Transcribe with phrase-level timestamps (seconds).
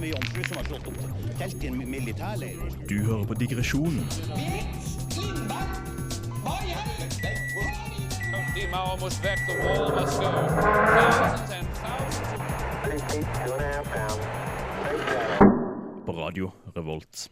[0.00, 1.00] så mye om som har slått opp
[1.36, 2.60] telt i en militærleir.
[2.88, 4.06] Du hører på digresjonen
[16.06, 17.28] på Radio Revolt.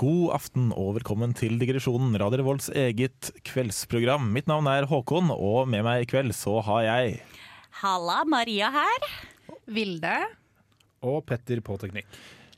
[0.00, 4.30] God aften og velkommen til Digresjonen, Radio Revolts eget kveldsprogram.
[4.32, 7.20] Mitt navn er Håkon, og med meg i kveld så har jeg
[7.84, 9.10] Halla, Maria her.
[9.68, 10.39] Vilde.
[11.02, 12.06] Og Petter på teknikk.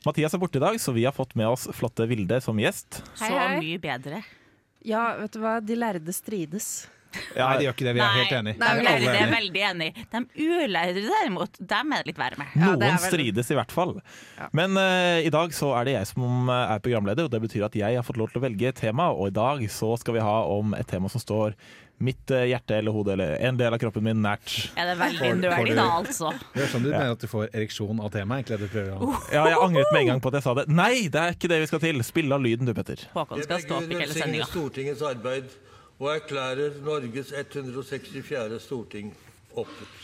[0.05, 3.01] Mathias er borte i dag, så vi har fått med oss flotte Vilde som gjest.
[3.21, 4.23] Hei, Så mye bedre.
[4.83, 6.89] Ja, vet du hva, de lærde strides.
[7.37, 7.91] Nei, de gjør ikke det.
[7.93, 8.57] Vi er helt enige.
[8.57, 9.33] Nei, vi Nei, er veldig er enige.
[9.37, 9.87] veldig enig.
[10.11, 12.55] De ulærde derimot, dem er det litt verre med.
[12.57, 13.93] Ja, Noen er vel- strides i hvert fall.
[14.39, 14.47] Ja.
[14.59, 17.67] Men uh, i dag så er det jeg som eh, er programleder, og det betyr
[17.69, 19.11] at jeg har fått lov til å velge tema.
[19.13, 21.53] Og i dag så skal vi ha om et tema som står
[22.03, 24.71] mitt eh, hjerte eller hode eller en del av kroppen min nært.
[24.79, 26.31] Er det veldig får nerdy du- da, altså?
[26.53, 28.43] Det er sånn du mener at du får ereksjon av temaet?
[28.43, 29.11] egentlig, du prøver å...
[29.31, 30.67] Ja, jeg angret med en gang på at jeg sa det.
[30.67, 32.03] Nei, det er ikke det vi skal til.
[32.03, 33.05] Spill av lyden du, Petter.
[33.13, 34.49] Håkon skal stå opp i hele sendinga.
[34.51, 35.53] Stortingets arbeid
[35.99, 38.59] og erklærer Norges 164.
[38.59, 39.13] storting
[39.55, 40.01] åpnet.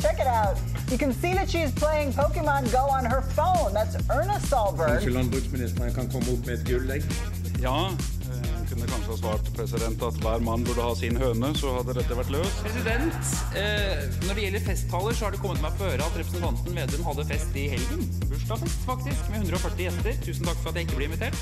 [0.00, 0.56] Check it out.
[0.90, 3.72] You can see that she's playing Pokemon Go on her phone.
[3.74, 5.04] That's Erna Solberg.
[5.06, 7.02] landbruksministeren kan komme opp med et gullegg.
[7.62, 11.76] Ja, eh, kunne kanskje ha svart president at hver mann burde ha sin høne, så
[11.76, 12.62] hadde dette vært løst.
[12.64, 13.14] President,
[13.60, 17.06] eh, når det gjelder festtaler, så har det kommet meg på øre at representanten Vedum
[17.06, 18.02] hadde fest i helgen.
[18.26, 20.12] Bursdagsfest, faktisk, med 140 gjester.
[20.26, 21.40] Tusen takk for at jeg ikke ble invitert.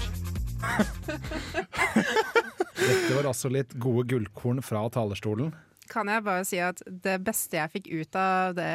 [2.83, 5.53] Dette var altså litt gode gullkorn fra talerstolen.
[5.93, 8.73] Kan jeg bare si at det beste jeg fikk ut av det,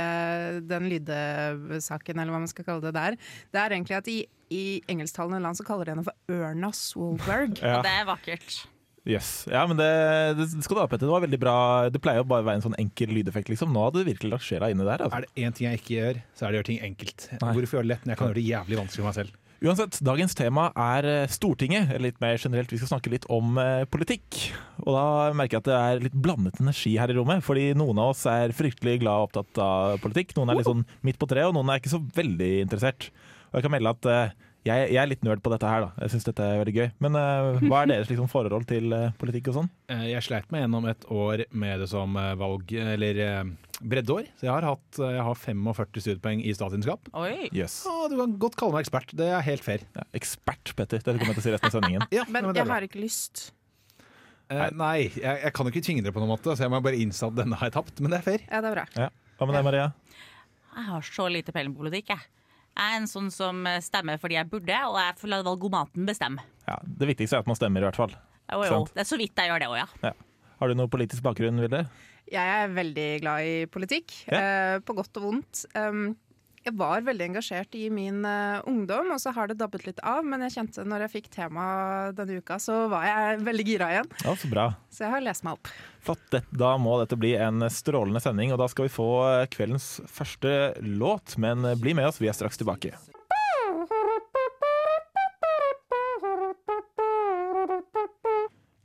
[0.69, 3.17] den lydsaken, eller hva man skal kalle det der,
[3.53, 4.19] det er egentlig at i,
[4.53, 7.57] i engelsktalende land så kaller de henne for Erna Solberg.
[7.57, 7.79] Ja.
[7.79, 8.59] Og det er vakkert.
[9.07, 9.47] Yes.
[9.47, 9.87] Ja, men det,
[10.35, 11.07] det skal du ha, Petter.
[11.07, 11.57] Det var veldig bra.
[11.93, 13.71] Det pleier jo bare å være en sånn enkel lydeffekt, liksom.
[13.71, 15.05] Nå hadde du virkelig lagt sjela inni der.
[15.05, 15.21] Altså.
[15.21, 17.27] Er det én ting jeg ikke gjør, så er det å gjøre ting enkelt.
[17.39, 17.53] Nei.
[17.55, 19.37] Hvorfor gjøre det lett når jeg kan gjøre det jævlig vanskelig for meg selv?
[19.57, 21.89] Uansett, dagens tema er eh, Stortinget.
[21.89, 24.37] Eller litt mer generelt, vi skal snakke litt om eh, politikk.
[24.83, 27.41] Og da merker jeg at det er litt blandet energi her i rommet.
[27.45, 30.35] Fordi noen av oss er fryktelig glad og opptatt av politikk.
[30.37, 33.09] Noen er litt sånn midt på treet, og noen er ikke så veldig interessert.
[33.49, 34.35] Og jeg kan melde at eh,
[34.65, 35.89] jeg, jeg er litt nerd på dette her, da.
[36.03, 36.87] Jeg syns dette er veldig gøy.
[37.05, 39.69] Men uh, hva er deres liksom, forhold til uh, politikk og sånn?
[39.93, 43.19] Eh, Jeg sleit meg gjennom et år med det som valg, eller
[43.79, 44.25] breddeår.
[44.35, 47.07] Så jeg har, hatt, jeg har 45 studiepoeng i statsvitenskap.
[47.55, 47.77] Yes.
[47.87, 49.85] Ah, du kan godt kalle meg ekspert, det er helt fair.
[49.95, 50.99] Ja, ekspert, Petter.
[50.99, 52.07] Dette kommer jeg til å si resten av sendingen.
[52.17, 53.45] Ja, Men er jeg har ikke lyst.
[54.51, 56.79] Eh, nei, jeg, jeg kan jo ikke tvinge dere på noen måte, så jeg må
[56.83, 58.03] bare innse at denne har jeg tapt.
[58.03, 58.43] Men det er fair.
[58.47, 58.85] Ja, det er bra.
[58.95, 59.07] Ja.
[59.37, 59.87] Hva med deg, Maria?
[60.77, 62.27] Jeg har så lite peiling på politikk, jeg.
[62.77, 66.43] Jeg er en sånn som stemmer fordi jeg burde, og jeg får la valgomaten bestemme.
[66.67, 68.13] Ja, det viktigste er at man stemmer, i hvert fall.
[68.53, 68.81] Jo, jo.
[68.93, 69.87] Det er så vidt jeg gjør det òg, ja.
[70.05, 70.13] Ja.
[70.57, 71.83] Har du noe politisk bakgrunn, Vilde?
[72.27, 74.39] Jeg er veldig glad i politikk, Ja.
[74.39, 75.63] Uh, på godt og vondt.
[75.73, 76.11] Um,
[76.67, 80.25] jeg var veldig engasjert i min uh, ungdom, og så har det dabbet litt av.
[80.27, 81.67] Men jeg kjente når jeg fikk tema
[82.17, 84.09] denne uka, så var jeg veldig gira igjen.
[84.25, 84.67] Ja, så bra.
[84.91, 85.71] Så jeg har lest meg opp.
[86.03, 86.39] Flott.
[86.51, 90.73] Da må dette bli en strålende sending, og da skal vi få eh, kveldens første
[90.83, 91.37] låt.
[91.39, 92.95] Men eh, bli med oss, vi er straks tilbake.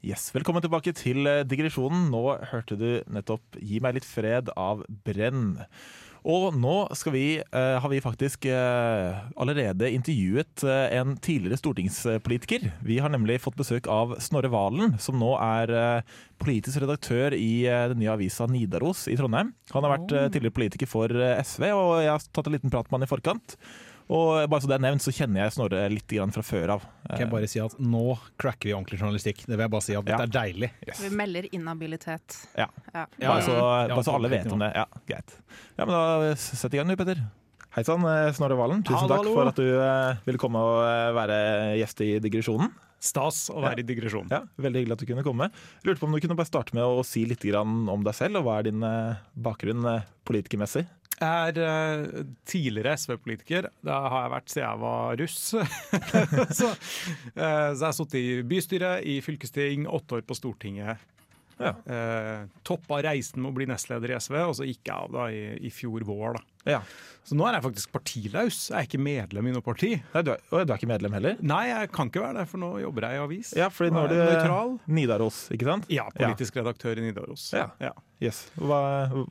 [0.03, 2.09] Yes, Velkommen tilbake til digresjonen.
[2.14, 5.60] Nå hørte du nettopp 'Gi meg litt fred' av Brenn.
[6.22, 12.69] Og nå skal vi, eh, har vi faktisk eh, allerede intervjuet eh, en tidligere stortingspolitiker.
[12.87, 17.66] Vi har nemlig fått besøk av Snorre Valen, som nå er eh, politisk redaktør i
[17.66, 19.50] eh, den nye avisa Nidaros i Trondheim.
[19.75, 22.87] Han har vært eh, tidligere politiker for SV, og jeg har tatt en liten prat
[22.87, 23.56] med han i forkant.
[24.08, 26.86] Og bare så det er nevnt, så kjenner jeg Snorre litt grann fra før av.
[27.06, 29.44] Kan jeg bare si at nå cracker vi ordentlig journalistikk.
[29.46, 30.72] Det vil jeg bare si at dette er deilig.
[30.88, 31.04] Yes.
[31.04, 32.40] Vi melder inhabilitet.
[32.58, 32.66] Ja.
[32.92, 33.06] Ja.
[33.20, 33.54] Bare, så,
[33.94, 34.72] bare så alle vet om det.
[34.76, 35.38] Ja, greit.
[35.76, 37.22] Ja, men da sett i gang du, Petter.
[37.72, 38.82] Hei sann, eh, Snorre Valen.
[38.84, 39.34] Tusen Hallo, takk hallo.
[39.38, 41.36] for at du eh, ville komme og eh, være
[41.80, 42.69] gjest i digresjonen.
[43.02, 44.30] Stas å være i digresjon.
[44.30, 45.48] Ja, Veldig hyggelig at du kunne komme.
[45.82, 48.46] Lurte på om du kunne bare starte med å si litt om deg selv, og
[48.46, 50.84] hva er din eh, bakgrunn eh, politikermessig?
[51.22, 53.68] Jeg er eh, tidligere SV-politiker.
[53.84, 55.40] Det har jeg vært siden jeg var russ.
[55.50, 55.64] så,
[56.60, 56.70] så
[57.34, 61.02] jeg har sittet i bystyret, i fylkesting, åtte år på Stortinget.
[61.62, 61.75] Ja.
[61.87, 65.28] Eh, toppa reisen med å bli nestleder i SV, og så gikk jeg av da
[65.31, 66.38] i, i fjor vår.
[66.38, 66.51] da.
[66.69, 66.82] Ja.
[67.23, 68.56] Så nå er jeg faktisk partilaus.
[68.73, 69.93] Jeg er ikke medlem i noe parti.
[70.12, 71.37] Nei, du, er, å, du er ikke medlem heller?
[71.47, 73.53] Nei, jeg kan ikke være det, for nå jobber jeg i avis.
[73.59, 74.81] Ja, fordi nå er du.
[74.91, 75.87] Nidaros, ikke sant?
[75.93, 77.44] Ja, politisk redaktør i Nidaros.
[77.55, 77.93] Ja.
[78.23, 78.41] Yes.
[78.59, 78.81] Hva,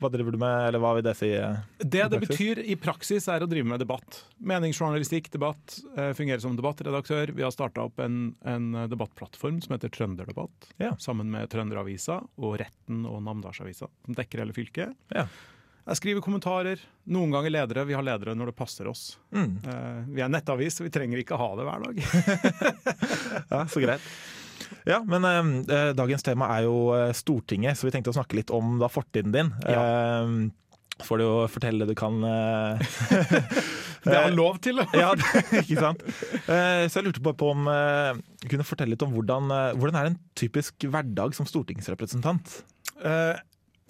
[0.00, 1.30] hva driver du med, eller hva vil det si?
[1.36, 4.22] eh, Det det betyr i praksis er å drive med debatt.
[4.40, 5.78] Meningsjournalistikk, debatt.
[6.16, 7.32] Fungerer som debattredaktør.
[7.36, 10.72] Vi har starta opp en, en debattplattform som heter Trønderdebatt.
[10.80, 10.94] Ja.
[11.00, 14.96] Sammen med Trønderavisa og Retten og Namdalsavisa, som dekker hele fylket.
[15.12, 15.28] Ja.
[15.82, 16.78] Jeg skriver kommentarer,
[17.10, 17.82] noen ganger ledere.
[17.88, 19.16] Vi har ledere når det passer oss.
[19.34, 19.56] Mm.
[19.66, 22.02] Eh, vi er nettavis, så vi trenger ikke ha det hver dag.
[23.52, 24.04] Ja, så greit.
[24.88, 28.52] Ja, men eh, dagens tema er jo eh, Stortinget, så vi tenkte å snakke litt
[28.54, 29.50] om da fortiden din.
[29.68, 30.32] Eh,
[31.02, 32.22] får du jo fortelle det du kan.
[32.24, 32.94] eh,
[34.06, 34.86] Det har lov til, da.
[35.02, 35.10] ja,
[35.60, 36.02] ikke sant?
[36.46, 39.68] Eh, så jeg lurte bare på om eh, du kunne fortelle litt om hvordan, eh,
[39.78, 42.60] hvordan er en typisk hverdag som stortingsrepresentant?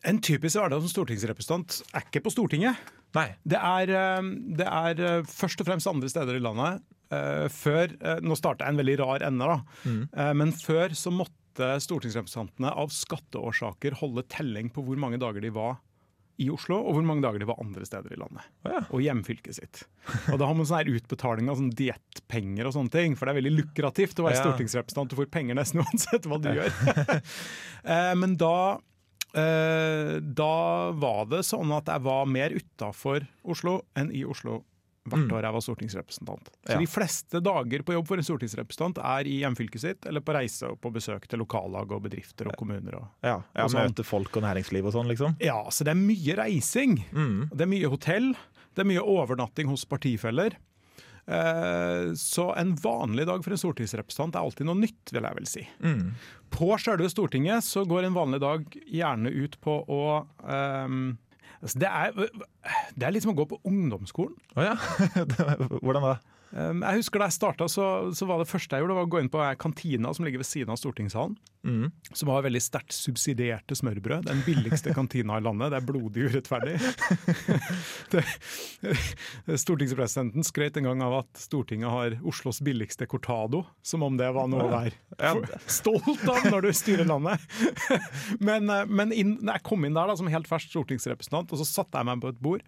[0.08, 2.80] En typisk hverdag som stortingsrepresentant er ikke på Stortinget.
[3.14, 3.28] Nei.
[3.46, 6.82] Det er, eh, det er eh, først og fremst andre steder i landet.
[7.12, 7.92] Eh, Før,
[8.24, 9.60] Nå starta jeg en veldig rar ende, da.
[9.86, 10.02] Mm.
[10.40, 15.76] Men før så måtte stortingsrepresentantene av skatteårsaker holde telling på hvor mange dager de var
[16.40, 18.46] i Oslo, og hvor mange dager de var andre steder i landet.
[18.88, 19.82] Og hjemfylket sitt.
[20.32, 23.34] Og da har man sånne her utbetaling av sånn diettpenger og sånne ting, for det
[23.36, 24.46] er veldig lukrativt å være Ja.
[24.48, 25.12] stortingsrepresentant.
[25.12, 26.72] Du får penger nesten uansett hva du gjør.
[28.24, 28.80] Men da
[29.32, 34.62] da var det sånn at jeg var mer utafor Oslo enn i Oslo
[35.08, 35.32] hvert Mm.
[35.34, 36.50] år jeg var stortingsrepresentant.
[36.64, 36.78] Så Ja.
[36.78, 40.62] de fleste dager på jobb for en stortingsrepresentant er i hjemfylket sitt, eller på reise
[40.70, 42.94] og på besøk til lokallag og bedrifter og kommuner.
[42.94, 43.88] Og, Ja, ja og sånn.
[43.90, 45.34] Møte folk og næringsliv og sånn, liksom?
[45.40, 47.04] Ja, så det er mye reising.
[47.12, 47.48] Mm.
[47.50, 48.36] Det er mye hotell,
[48.76, 50.52] det er mye overnatting hos partifeller.
[51.26, 55.46] Eh, Så en vanlig dag for en stortingsrepresentant er alltid noe nytt, vil jeg vel
[55.50, 55.66] si.
[55.84, 56.14] Mm.
[56.52, 60.02] På sjølve Stortinget så går en vanlig dag gjerne ut på å
[60.44, 61.14] um,
[61.62, 62.42] altså det, er,
[62.98, 64.34] det er litt som å gå på ungdomsskolen.
[64.58, 64.74] Å ja.
[65.84, 66.16] Hvordan da?
[66.52, 69.12] Um, jeg husker Da jeg starta, så, så var det første jeg gjorde, var å
[69.14, 71.38] gå inn på kantina som ligger ved siden av stortingssalen.
[71.62, 71.92] Mm.
[72.12, 74.26] Som har veldig sterkt subsidierte smørbrød.
[74.26, 75.72] Den billigste kantina i landet.
[75.72, 76.74] Det er blodig urettferdig.
[78.12, 78.24] det,
[79.62, 83.62] stortingspresidenten skrøt en gang av at Stortinget har Oslos billigste cortado.
[83.86, 87.42] Som om det var noe å være stolt av når du styrer landet.
[88.48, 91.68] men eh, men inn, jeg kom inn der da, som helt fersk stortingsrepresentant, og så
[91.68, 92.64] satte jeg meg på et bord.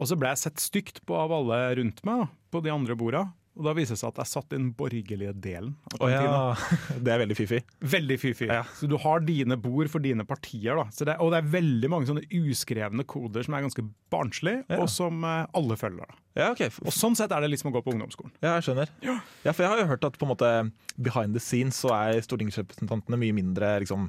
[0.00, 3.30] Og så ble jeg sett stygt på av alle rundt meg, på de andre borda.
[3.52, 6.54] Og da viser det seg at jeg satt i den borgerlige delen av oh, ja.
[7.04, 7.58] Det er veldig fiffig.
[7.84, 8.46] Veldig fy-fy.
[8.78, 10.80] Så du har dine bord for dine partier.
[10.96, 14.78] Det, og det er veldig mange sånne uskrevne koder som er ganske barnslige, Ja.
[14.80, 16.08] og som eh, alle følger.
[16.08, 16.16] Da.
[16.40, 16.64] Ja, ok.
[16.86, 18.32] Og sånn sett er det litt som å gå på ungdomsskolen.
[18.40, 18.94] Ja, jeg skjønner.
[19.04, 19.18] Ja.
[19.52, 20.52] for jeg har jo hørt at på en måte
[20.96, 24.08] behind the scenes så er stortingsrepresentantene mye mindre liksom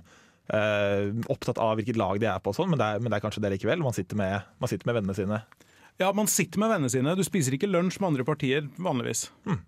[0.56, 3.20] eh, opptatt av hvilket lag de er på og sånn, men, det er- men det
[3.20, 3.84] er kanskje det likevel.
[3.84, 5.44] Man sitter med, man sitter med vennene sine.
[6.02, 7.16] Ja, man sitter med vennene sine.
[7.18, 9.28] Du spiser ikke lunsj med andre partier vanligvis.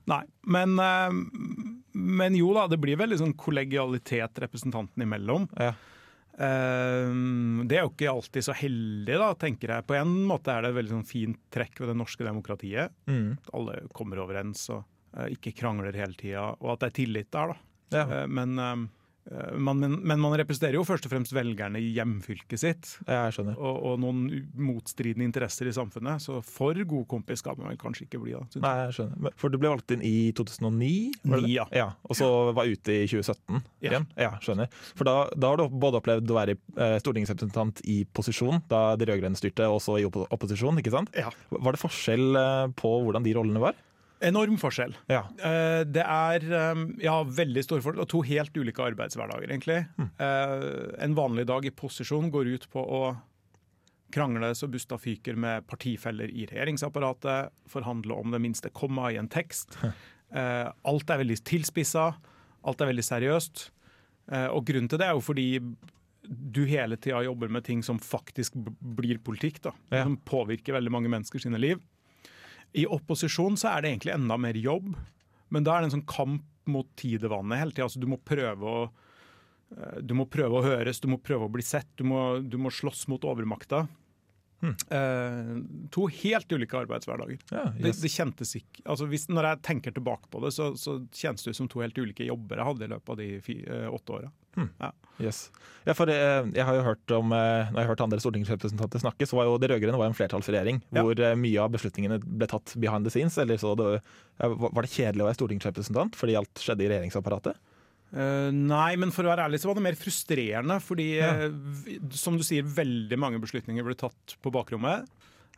[0.10, 0.24] Nei.
[0.50, 1.20] Men, eh,
[1.94, 5.48] men jo da, det blir veldig liksom kollegialitet representantene imellom.
[5.60, 5.74] Ja.
[6.36, 7.14] Eh,
[7.70, 9.88] det er jo ikke alltid så heldig, da, tenker jeg.
[9.88, 12.98] På en måte er det et veldig sånn fint trekk ved det norske demokratiet.
[13.08, 13.38] Mm.
[13.56, 14.84] Alle kommer overens og
[15.16, 17.62] eh, ikke krangler hele tida, og at det er tillit der, da.
[17.96, 18.26] Ja.
[18.26, 18.58] Men,
[19.58, 22.92] man, men, men man representerer jo først og fremst velgerne i hjemfylket sitt.
[23.08, 23.56] Ja, jeg skjønner.
[23.58, 24.20] Og, og noen
[24.62, 26.22] motstridende interesser i samfunnet.
[26.22, 28.36] Så for god kompis skal man kanskje ikke bli.
[28.38, 28.62] da.
[28.62, 29.34] Nei, jeg skjønner.
[29.42, 30.92] For du ble valgt inn i 2009?
[31.26, 31.88] var det Ni, ja.
[32.06, 33.90] Og så var ute i 2017 Ja.
[33.90, 34.06] igjen?
[34.20, 34.70] Ja, skjønner.
[34.98, 39.10] For da, da har du både opplevd å være eh, stortingsrepresentant i posisjon, da de
[39.10, 41.10] rød-grønne styrte, og også i opposisjon, ikke sant?
[41.18, 41.34] Ja.
[41.50, 43.78] Var det forskjell eh, på hvordan de rollene var?
[44.26, 44.96] Enorm forskjell.
[45.12, 45.26] Ja.
[45.38, 48.02] Eh, det er eh, ja, veldig stor forskjell.
[48.04, 49.84] Og to helt ulike arbeidshverdager, egentlig.
[50.02, 50.66] Eh,
[51.06, 53.02] en vanlig dag i posisjon går ut på å
[54.16, 59.32] krangle så busta fyker med partifeller i regjeringsapparatet, forhandle om det minste komma i en
[59.32, 59.78] tekst.
[60.36, 62.10] Eh, alt er veldig tilspissa,
[62.66, 63.68] alt er veldig seriøst.
[64.50, 65.44] Og grunnen til det er jo fordi
[66.26, 69.62] du hele tida jobber med ting som faktisk blir politikk.
[69.68, 69.76] da.
[69.94, 71.78] Som påvirker veldig mange mennesker sine liv.
[72.76, 74.94] I opposisjon så er det egentlig enda mer jobb,
[75.54, 77.86] men da er det en sånn kamp mot tidevannet hele tida.
[77.88, 78.80] Altså, du, må prøve å,
[79.76, 82.58] eh, du må prøve å høres, du må prøve å bli sett, du må, du
[82.62, 83.86] må slåss mot overmakta.
[84.66, 85.58] Eh,
[85.92, 87.40] to helt ulike arbeidshverdager.
[87.52, 88.02] Ja, det, yes.
[88.02, 91.54] det kjentes ikke altså hvis, Når jeg tenker tilbake på det, så, så kjennes det
[91.54, 94.18] ut som to helt ulike jobber jeg hadde i løpet av de fi, eh, åtte
[94.20, 94.32] åra.
[94.80, 94.92] Ja.
[95.22, 95.50] Yes.
[95.86, 99.00] Ja, for eh, jeg har jo hørt om, eh, Når jeg har hørt andre stortingsrepresentanter
[99.00, 101.04] snakke, så var jo det rød-grønne var en flertallsregjering Ja.
[101.06, 103.38] hvor eh, mye av beslutningene ble tatt behind the scenes.
[103.38, 104.02] Eller så det,
[104.42, 107.56] var det kjedelig å være stortingsrepresentant fordi alt skjedde i regjeringsapparatet?
[108.16, 110.78] Uh, nei, men for å være ærlig så var det mer frustrerende.
[110.84, 111.32] Fordi, Ja.
[111.50, 115.08] uh, som du sier, veldig mange beslutninger ble tatt på bakrommet.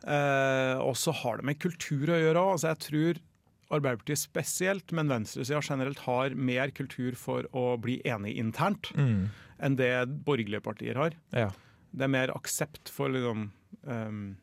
[0.04, 2.52] Uh, og så har det med kultur å gjøre òg.
[2.56, 3.24] Altså, jeg tror
[3.68, 9.28] Arbeiderpartiet spesielt, men venstresida generelt har mer kultur for å bli enig internt Mm.
[9.58, 9.92] Enn det
[10.26, 11.16] borgerlige partier har.
[11.34, 11.48] Ja.
[11.90, 13.48] Det er mer aksept for liksom
[13.88, 14.36] um,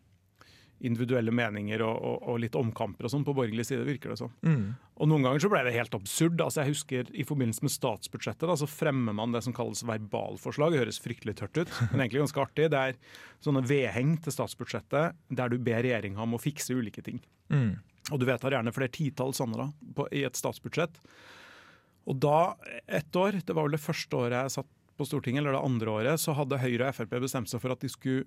[0.84, 4.34] individuelle meninger og, og, og litt omkamper og sånn på borgerlig side, virker det som.
[4.46, 4.76] Mm.
[5.00, 6.42] Og noen ganger så ble det helt absurd.
[6.44, 10.74] Altså jeg husker I forbindelse med statsbudsjettet da, så fremmer man det som kalles verbalforslag.
[10.74, 12.70] Det høres fryktelig tørt ut, men egentlig ganske artig.
[12.74, 13.00] Det er
[13.46, 17.24] sånne vedheng til statsbudsjettet der du ber regjeringa om å fikse ulike ting.
[17.54, 17.76] Mm.
[18.12, 21.00] Og du vedtar gjerne flere titalls sånne da, på, i et statsbudsjett.
[22.06, 22.54] Og da,
[22.86, 25.94] ett år, det var vel det første året jeg satt på Stortinget, eller det andre
[26.00, 28.26] året, så hadde Høyre og Frp bestemt seg for at de skulle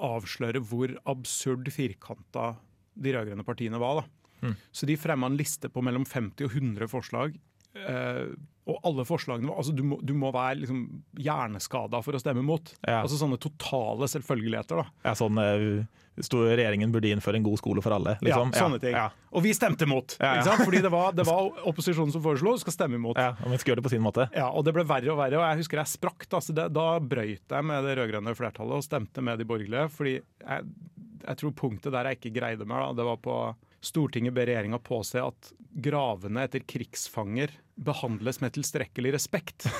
[0.00, 2.54] avsløre hvor absurd firkanta
[3.00, 4.02] de rød-grønne partiene var.
[4.02, 4.48] da.
[4.48, 4.56] Mm.
[4.72, 7.36] Så de fremma en liste på mellom 50 og 100 forslag.
[7.76, 8.32] Eh,
[8.70, 10.84] og alle forslagene altså du må, du må være liksom
[11.20, 12.72] hjerneskada for å stemme mot.
[12.84, 13.00] Ja.
[13.02, 14.80] Altså Sånne totale selvfølgeligheter.
[14.82, 15.10] da.
[15.10, 15.82] Ja, sånn eh,
[16.20, 18.16] Regjeringen burde innføre en god skole for alle.
[18.20, 18.50] Liksom.
[18.52, 18.92] Ja, sånne ting.
[18.92, 19.06] Ja.
[19.32, 20.18] Og vi stemte imot!
[20.20, 20.34] Ja.
[20.36, 20.64] Ikke sant?
[20.68, 23.16] Fordi det var, det var opposisjonen som foreslo, skal stemme imot.
[23.20, 24.26] Ja, og vi skal gjøre det på sin måte.
[24.36, 26.28] Ja, og det ble verre og verre, og jeg husker jeg sprakk.
[26.28, 29.86] Da, det, da brøyt jeg med det rød-grønne flertallet og stemte med de borgerlige.
[29.96, 30.68] Fordi jeg,
[31.24, 33.40] jeg tror punktet der jeg ikke greide meg, da, det var på
[33.80, 39.66] Stortinget ber regjeringa påse at gravene etter krigsfanger behandles med tilstrekkelig respekt.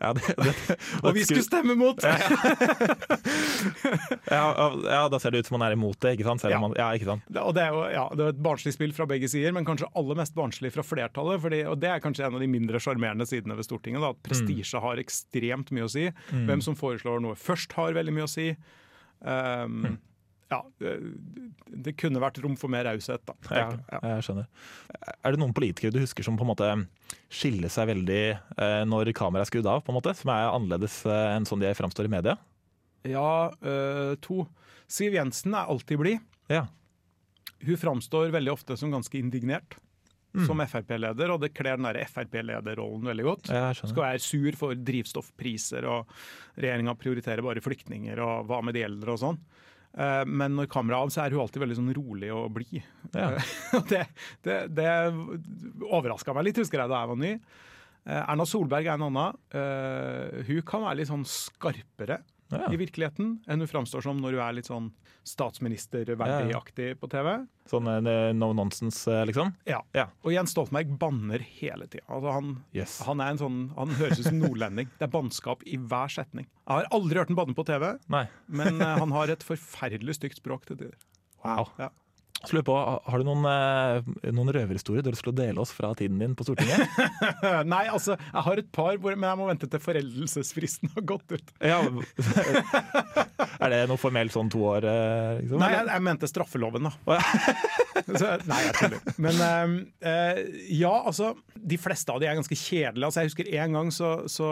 [0.00, 0.52] Ja, det, det,
[1.04, 1.98] Og vi skulle stemme mot!
[4.30, 4.46] ja,
[4.94, 6.42] ja, da ser det ut som man er imot det, ikke sant?
[6.44, 6.60] Selv Ja.
[6.62, 7.22] man, ja, ikke sant?
[7.28, 9.64] Det- Og det er jo ja, det er et barnslig spill fra begge sider, men
[9.68, 11.40] kanskje aller mest barnslig fra flertallet.
[11.42, 14.00] Fordi, og det er kanskje en av de mindre sjarmerende sidene ved Stortinget.
[14.02, 16.06] Da, at prestisje har ekstremt mye å si.
[16.32, 16.46] Mm.
[16.48, 18.50] Hvem som foreslår noe først, har veldig mye å si.
[19.22, 19.98] Um,
[20.52, 23.36] Ja, det, kunne vært rom for mer raushet, da.
[23.48, 23.66] Ja,
[24.04, 24.24] jeg.
[24.26, 24.48] skjønner.
[25.22, 26.70] Er det noen politikere du husker som på en måte
[27.32, 30.14] skiller seg veldig eh, når kameraet er skrudd av, på en måte?
[30.18, 32.36] Som er annerledes eh, enn sånn de framstår i media?
[33.08, 34.44] Ja, øh, to.
[34.92, 36.28] Siv Jensen er alltid blid.
[36.52, 36.66] Ja.
[37.62, 39.78] Hun framstår veldig ofte som ganske indignert.
[40.32, 40.46] Mm.
[40.48, 43.50] Som Frp-leder, og det kler den der Frp-lederrollen veldig godt.
[43.52, 43.66] Ja.
[43.76, 46.08] Skal være sur for drivstoffpriser, og
[46.56, 49.40] regjeringa prioriterer bare flyktninger, og hva med de eldre og sånn.
[49.92, 52.80] Eh, Men når kameraet er av, så er hun alltid veldig sånn rolig og blid.
[53.12, 53.32] Ja.
[53.36, 54.04] Eh, det,
[54.46, 54.88] det, det
[55.88, 57.32] overraska meg litt, husker jeg, da jeg var ny.
[58.02, 59.40] Eh, Erna Solberg er en annen.
[60.48, 62.22] Hun kan være litt sånn skarpere
[62.52, 62.68] Ja.
[62.72, 64.90] i virkeligheten enn hun framstår som når hun er litt sånn
[65.24, 67.46] statsministerverdigaktig på TV.
[67.70, 69.52] Sånn eh, no nonsense, eh, liksom?
[69.68, 69.80] Ja.
[69.96, 70.08] Ja.
[70.26, 72.04] Og Jens Stoltenberg banner hele tida.
[72.08, 72.98] Altså han, Yes.
[73.06, 74.90] han, er en sånn, han høres ut som nordlending.
[74.98, 76.48] Det er bannskap i hver setning.
[76.66, 78.26] Jeg har aldri hørt ham banne på TV, Nei.
[78.48, 80.98] men eh, han har et forferdelig stygt språk til tider.
[81.44, 81.70] Wow.
[81.78, 81.88] Ja.
[82.42, 82.74] Så lurer på,
[83.06, 86.18] Har du noen, eh, noen røverhistorier du har lyst til å dele oss fra tiden
[86.18, 86.90] din på Stortinget?
[87.72, 91.52] Nei, altså, jeg har et par, men jeg må vente til foreldelsesfristen har gått ut.
[91.62, 91.78] ja.
[93.62, 94.86] er det noe formelt sånn to år?
[94.90, 97.20] eh, Liksom, Nei, jeg, jeg mente straffeloven, da.
[98.18, 99.14] Så, nei, jeg tuller.
[99.22, 100.38] Men eh,
[100.74, 103.06] ja, altså De fleste av de er ganske kjedelige.
[103.06, 104.48] Altså, jeg husker en gang så, så,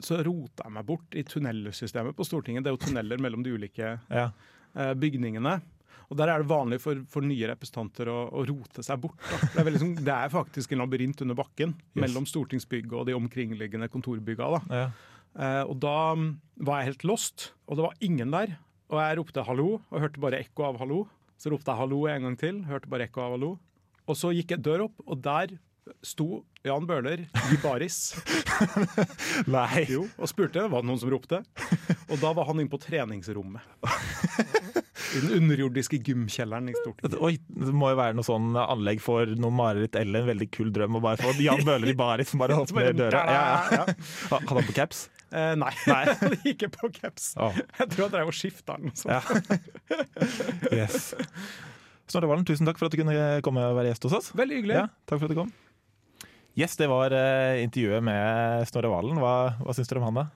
[0.00, 2.64] så rota jeg meg bort i tunnelsystemet på Stortinget.
[2.64, 4.30] Det er jo tunneler mellom de ulike Ja.
[4.96, 5.58] bygningene.
[6.10, 9.18] Og Der er det vanlig for, for nye representanter å, å rote seg bort.
[9.54, 13.88] Det, er sånn- det er faktisk en labyrint under bakken mellom stortingsbygget og de omkringliggende
[13.90, 14.50] kontorbygga.
[14.54, 14.62] Da.
[14.70, 14.86] Ja.
[15.36, 16.28] Eh, og da mm,
[16.68, 18.54] var jeg helt lost, og det var ingen der.
[18.86, 21.02] Og jeg ropte hallo, og hørte bare ekko av hallo.
[21.36, 23.54] Så ropte jeg hallo en gang til, hørte bare ekko av hallo.
[24.06, 25.56] Og så gikk jeg dør opp, og der
[26.06, 28.14] sto Jan Bøhler i baris.
[29.50, 29.84] Nei.
[29.90, 31.42] Jo, og spurte var det noen som ropte.
[32.08, 33.62] Og da var han inne på treningsrommet.
[35.16, 37.16] I den underjordiske gymkjelleren i Stortinget.
[37.24, 40.72] Oi, det må jo være noe sånn anlegg for noe mareritt eller en veldig kul
[40.74, 43.22] drøm å bare få Jan Bøhler i baris som bare åpner døra.
[43.30, 43.84] Ja, ja.
[44.30, 45.06] Hadde han på caps?
[45.32, 46.02] Eh, nei, Nei.
[46.52, 47.32] ikke på caps.
[47.40, 47.56] Oh.
[47.80, 48.94] Jeg tror jeg drev og skifta den.
[49.08, 49.22] Ja.
[50.76, 51.12] Yes.
[52.06, 53.14] Snorre Valen, tusen takk for at du kunne
[53.46, 54.28] komme og være gjest hos oss.
[54.38, 54.76] Veldig hyggelig.
[54.78, 55.50] Ja, takk for at du kom.
[56.56, 59.18] Yes, det var eh, intervjuet med Snorre Valen.
[59.20, 60.26] Hva, hva syns dere om han, da?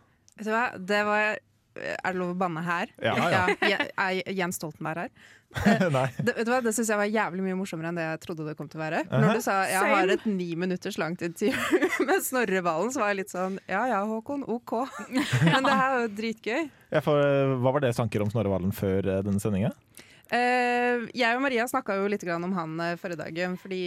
[0.41, 1.39] Vet du hva, det var
[1.79, 2.91] Er det lov å banne her?
[3.03, 3.43] Ja, ja.
[3.63, 5.13] ja Er Jens Stoltenberg her?
[5.97, 6.07] Nei.
[6.19, 8.47] Det, vet du hva, det syns jeg var jævlig mye morsommere enn det jeg trodde
[8.47, 9.01] det kom til å være.
[9.11, 9.97] Når du sa jeg Same.
[9.97, 13.83] har et ni minutters langt intervju med Snorre Valen, så var jeg litt sånn ja
[13.91, 14.77] ja, Håkon, OK.
[15.49, 16.69] Men det her er jo dritgøy.
[16.95, 19.75] Ja, for, eh, hva var deres tanker om Snorre Valen før eh, denne sendinga?
[20.31, 23.83] Eh, jeg og Maria snakka jo litt grann om han uh, forrige dagen, fordi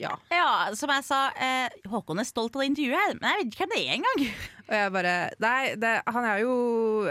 [0.00, 0.16] ja.
[0.34, 3.52] Ja, som jeg sa, uh, Håkon er stolt av det intervjuet, her, men jeg vet
[3.52, 4.24] ikke hvem det er engang.
[4.66, 5.12] Og jeg bare
[5.44, 6.54] Nei, det, han er jo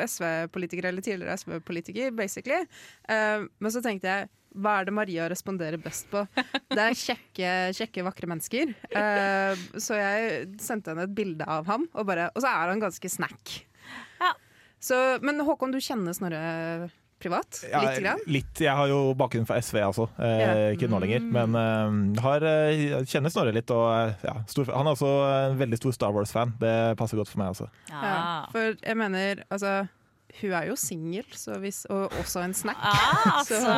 [0.04, 2.66] SV-politiker, eller tidligere SV-politiker, basically.
[3.08, 4.28] Men så tenkte jeg
[4.60, 6.26] hva er det Maria responderer best på?
[6.36, 8.76] Det er kjekke, kjekke vakre mennesker.
[9.80, 13.12] Så jeg sendte henne et bilde av ham, og, bare, og så er han ganske
[13.12, 13.56] snack.
[14.20, 14.34] Ja.
[14.84, 16.44] Så, men Håkon, du kjenner Snorre
[17.26, 17.60] privat?
[17.66, 18.00] Litt?
[18.06, 18.22] Grann?
[18.38, 18.62] litt.
[18.64, 20.08] Jeg har jo bakgrunn fra SV, altså.
[20.22, 20.54] Eh, Ja.
[20.78, 21.26] Ikke nå lenger.
[21.26, 23.72] Men eh, har, eh, kjenner Snorre litt.
[23.74, 25.12] Og, eh, ja, stor, han er også
[25.52, 26.54] en veldig stor Star Wars-fan.
[26.62, 27.70] Det passer godt for meg, altså.
[27.92, 29.88] Ja, for jeg mener, altså
[30.42, 31.24] hun er jo singel,
[31.90, 32.76] og også en snack.
[32.84, 33.76] Ah, Så- altså.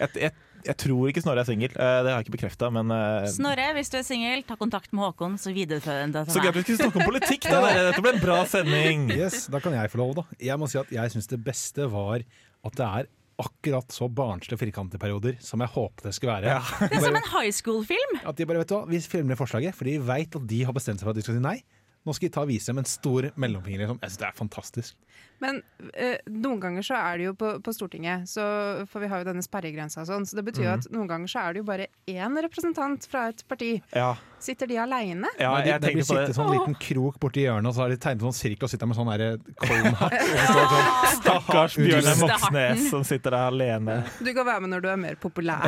[0.00, 0.32] Jeg, jeg,
[0.66, 2.88] jeg tror ikke Snorre er singel, eh, det har jeg ikke bekrefta, men
[3.28, 6.56] Snorre, hvis du er singel, ta kontakt med Håkon, så viderefører den det Så at
[6.56, 7.44] vi skulle snakke om politikk!
[7.52, 7.60] da!
[7.90, 9.04] dette ble en bra sending!
[9.12, 10.24] Yes, Da kan jeg få lov, da.
[10.48, 12.24] Jeg må si at jeg syns det beste var
[12.66, 16.56] at det er akkurat så barnslige firkantede perioder som jeg håpet det skulle være.
[16.88, 18.20] Det er som en high school-film.
[18.24, 20.62] At de bare, vet du hva, Vi filmer det forslaget, for de veit at de
[20.64, 21.58] har bestemt seg for at de skal si nei.
[22.06, 23.82] Nå skal vi ta og vise dem en stor mellomfinger.
[23.82, 23.98] Liksom.
[24.00, 24.96] Jeg synes det er fantastisk.
[25.40, 25.62] Men
[25.92, 28.42] eh, noen ganger så er det jo på, på Stortinget, så,
[28.88, 30.78] for vi har jo denne sperregrensa og sånn, så det betyr jo Mhm.
[30.78, 33.82] at noen ganger så er det jo bare én representant fra et parti.
[33.94, 34.14] Ja.
[34.38, 35.26] Sitter de aleine?
[35.40, 36.30] Ja, Når de, jeg de blir tenkte på sittet det.
[36.30, 38.86] i sånn liten krok borti hjørnet, og så har de tegnet sånn sirkel og sitter
[38.86, 39.28] med sånn derre
[39.64, 42.18] står det sånn, Stakkars Bjørnar.
[42.20, 43.96] Moxnes som sitter der alene.
[44.20, 45.64] Du kan være med når du er mer populær.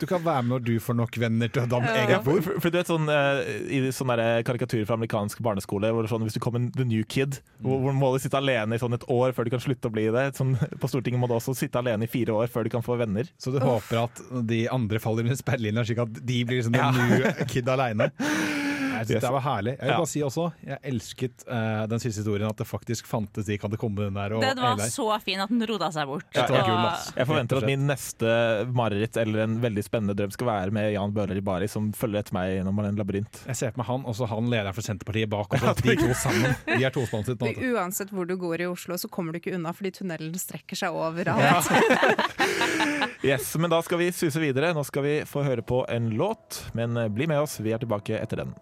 [0.00, 2.42] Du kan være med når du får nok venner til å danne Ja, eget bord.
[2.44, 3.42] for, for du vet sånn eh,
[3.76, 7.04] I sånne karikaturer fra amerikansk barneskole Hvor det er sånn, Hvis du kommer the new
[7.04, 9.88] kid hvor, hvor må du sitte alene i sånn et år før du kan slutte
[9.88, 12.66] å bli det sånn, På Stortinget må du også sitte alene i fire år før
[12.66, 16.20] du kan få venner Så du håper at de andre faller under sperrelinja, slik at
[16.20, 16.90] de blir liksom Ja.
[16.92, 18.10] the new kid aleine?
[19.02, 19.74] Jeg synes det var herlig.
[19.76, 19.98] Jeg vil Ja.
[20.00, 23.70] bare si også, jeg elsket uh, den siste historien, at det faktisk fantes de kan
[23.72, 24.34] det komme den der.
[24.38, 26.24] Og Den var så fin at den roda seg bort.
[26.34, 27.18] Ja, ja, Og- kul.
[27.18, 28.32] Jeg forventer at min neste
[28.72, 32.20] mareritt Eller en veldig spennende drøm skal være med Jan Bøhler i Bari Som følger
[32.22, 34.82] etter meg gjennom en labyrint Jeg ser på meg han, og så han lederen for
[34.86, 35.52] Senterpartiet bak.
[35.62, 36.54] Og de to sammen.
[36.66, 37.52] De er tospanset nå.
[37.74, 40.94] Uansett hvor du går i Oslo, så kommer du ikke unna fordi tunnelen strekker seg
[40.94, 41.68] overalt.
[43.22, 46.62] Yes, men da skal vi suse videre Nå skal vi få høre på en låt
[46.74, 48.54] Men eh, bli med oss, vi er tilbake etter den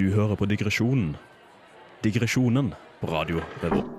[0.00, 1.10] Du hører på Digresjonen.
[2.02, 2.70] Digresjonen
[3.02, 3.90] på Radio Revolt.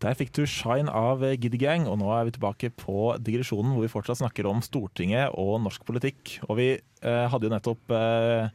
[0.00, 3.84] Der fikk du Shine av Giddy Gang, og nå er vi tilbake på digresjonen hvor
[3.84, 6.38] vi fortsatt snakker om Stortinget og norsk politikk.
[6.48, 8.52] Og vi eh, hadde jo nettopp eh,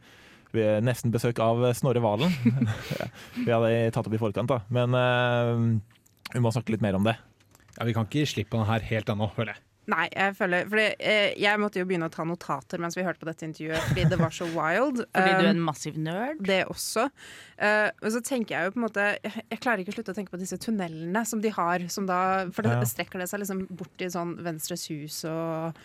[0.54, 2.34] vi nesten besøk av Snorre Valen.
[3.46, 4.62] vi hadde tatt opp i forkant, da.
[4.74, 7.14] Men eh, vi må snakke litt mer om det.
[7.76, 9.65] Ja, Vi kan ikke slippe han her helt ennå, føler jeg.
[9.86, 13.22] Nei, jeg føler fordi, eh, Jeg måtte jo begynne å ta notater mens vi hørte
[13.22, 15.04] på dette intervjuet, fordi det var så wild.
[15.14, 16.40] Fordi du er en Um, massiv nerd?
[16.46, 17.06] Det også.
[17.58, 20.12] Eh, men så tenker jeg jo på en måte Jeg, jeg klarer ikke å slutte
[20.12, 21.86] å tenke på disse tunnelene som de har.
[21.92, 22.18] Som da,
[22.50, 25.78] for da strekker det seg liksom bort i sånn Venstres hus og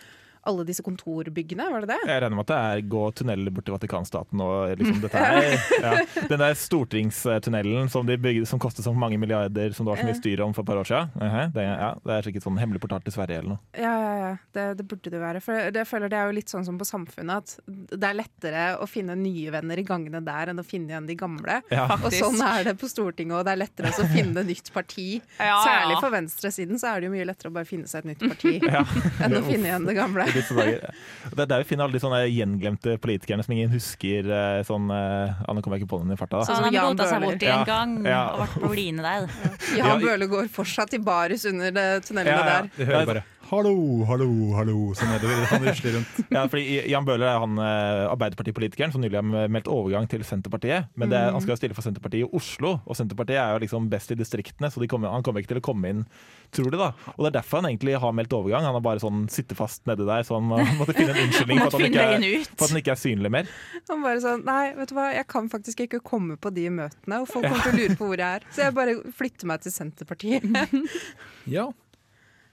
[0.48, 1.98] alle disse kontorbyggene, var det det?
[2.08, 5.50] Jeg regner med at det er gå tunneler bort til Vatikanstaten og liksom dette her.
[5.82, 5.92] Ja.
[6.30, 10.06] Den der stortingstunnelen som, de bygde, som kostet så mange milliarder, som det var så
[10.06, 11.10] mye styr om for et par år siden.
[11.18, 13.60] Mhm, det, ja, det er sikkert sånn hemmelig portal til Sverige eller noe.
[13.78, 14.30] Ja, ja, ja.
[14.54, 15.42] Det, det burde det være.
[15.44, 18.18] For det, jeg føler det er jo litt sånn som på Samfunnet, at det er
[18.18, 21.58] lettere å finne nye venner i gangene der enn å finne igjen de gamle.
[21.72, 21.88] Ja.
[21.98, 25.08] Og sånn er det på Stortinget, og det er lettere å finne nytt parti.
[25.38, 28.12] Ja, Særlig for venstresiden så er det jo mye lettere å bare finne seg et
[28.12, 28.84] nytt parti Ja.
[29.24, 30.28] enn å finne igjen det gamle.
[30.32, 30.86] I disse dager.
[31.32, 34.26] Det er der vi finner alle de sånne gjenglemte politikerne som ingen husker.
[34.32, 36.40] eh, Sånn, eh, ah, nå kommer jeg ikke på den i farta.
[36.40, 36.48] Da.
[36.48, 38.22] Sånn han rota seg bort i en gang ja.
[38.32, 39.28] og ble på line der.
[39.76, 42.58] Ja, Jan Bøhler går fortsatt i baris under tunnelene Ja, ja.
[42.62, 42.72] der.
[42.76, 45.44] Du hører bare 'hallo, hallo, hallo' så nedover.
[45.50, 46.08] Han rusler rundt.
[46.32, 50.88] Ja, fordi Jan Bøhler er han eh, Arbeiderpartipolitikeren som nylig har meldt overgang til Senterpartiet.
[50.96, 51.32] Men det, Mm.
[51.36, 54.14] han skal jo stille for Senterpartiet i Oslo, og Senterpartiet er jo liksom best i
[54.16, 56.06] distriktene, så de kommer, han kommer ikke til å komme inn,
[56.50, 56.88] tror de da.
[57.16, 58.64] Og det er derfor han egentlig har meldt overgang.
[58.64, 60.48] Han har bare sånn sittet fast nedi der, så han
[60.80, 63.30] måtte finne en unnskyldning for at, han ikke er, for at han ikke er synlig
[63.30, 63.52] mer.
[63.92, 67.20] Han bare sånn Nei, vet du hva, jeg kan faktisk ikke komme på de møtene,
[67.20, 68.48] og folk kommer til å lure på hvor jeg er.
[68.50, 70.48] Så jeg bare flytter meg til Senterpartiet.
[71.50, 71.68] Ja.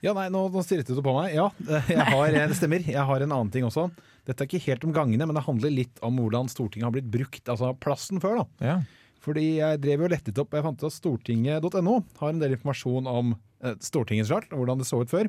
[0.00, 1.34] Ja, nei, nå, nå stirret du på meg.
[1.36, 1.48] Ja,
[1.90, 2.84] jeg har, det stemmer.
[2.88, 3.88] Jeg har en annen ting også.
[4.28, 7.10] Dette er ikke helt om gangene, men det handler litt om hvordan Stortinget har blitt
[7.12, 7.42] brukt.
[7.50, 8.46] Altså plassen før, da.
[8.70, 8.78] Ja.
[9.20, 12.54] Fordi jeg drev jo og lettet opp Jeg fant ut at stortinget.no har en del
[12.56, 15.28] informasjon om eh, Stortinget så og hvordan det så ut før.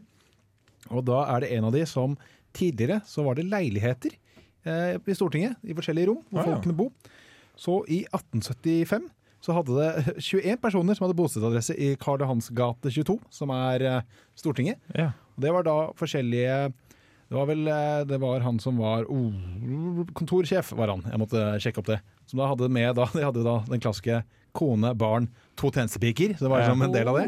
[0.95, 2.15] Og da er det en av de som
[2.55, 4.15] tidligere så var det leiligheter
[4.63, 6.55] eh, i Stortinget, i forskjellige rom, hvor Ah, ja.
[6.55, 6.87] folkene bo.
[7.59, 9.09] Så i 1875
[9.41, 13.85] så hadde det 21 personer som hadde bostedsadresse i Karl Johans gate 22, som er
[13.87, 14.81] eh, Stortinget.
[14.97, 15.11] Ja.
[15.35, 16.57] Og det var da forskjellige
[17.31, 21.05] Det var vel eh, Det var han som var oh, kontorsjef, var han.
[21.09, 22.01] Jeg måtte sjekke opp det.
[22.29, 24.21] Som da hadde med da, De hadde da den klassiske
[24.57, 26.35] kone, barn, to tjenestepiker.
[26.35, 27.27] Så det var liksom en del av det.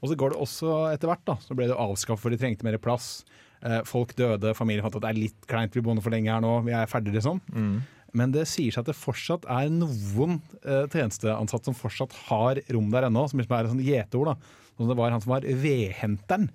[0.00, 1.34] Og så går det også etter hvert, da.
[1.44, 3.26] Så ble det avskaffet, for de trengte mer plass.
[3.60, 6.40] Eh, folk døde, familien fant at det er litt kleint, vi bor for lenge her
[6.44, 7.40] nå, vi er ferdige, liksom.
[8.14, 12.88] Men det sier seg at det fortsatt er noen eh, tjenesteansatte som fortsatt har rom
[12.94, 14.32] der ennå, som liksom er et sånt gjeteord.
[14.32, 14.62] da.
[14.76, 16.50] Sånn det var han som var vedhenteren.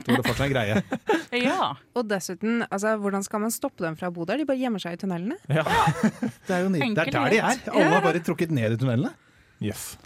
[0.00, 0.82] Det var det fortsatt en greie.
[1.34, 1.72] Ja.
[1.98, 4.38] Og dessuten, altså, hvordan skal man stoppe dem fra å bo der?
[4.38, 5.34] De bare gjemmer seg i tunnelene.
[5.50, 6.94] Det er jo nydelig.
[6.94, 7.62] det er der de er.
[7.74, 9.10] Alle har bare trukket ned i tunnelene.
[9.64, 9.96] Yes.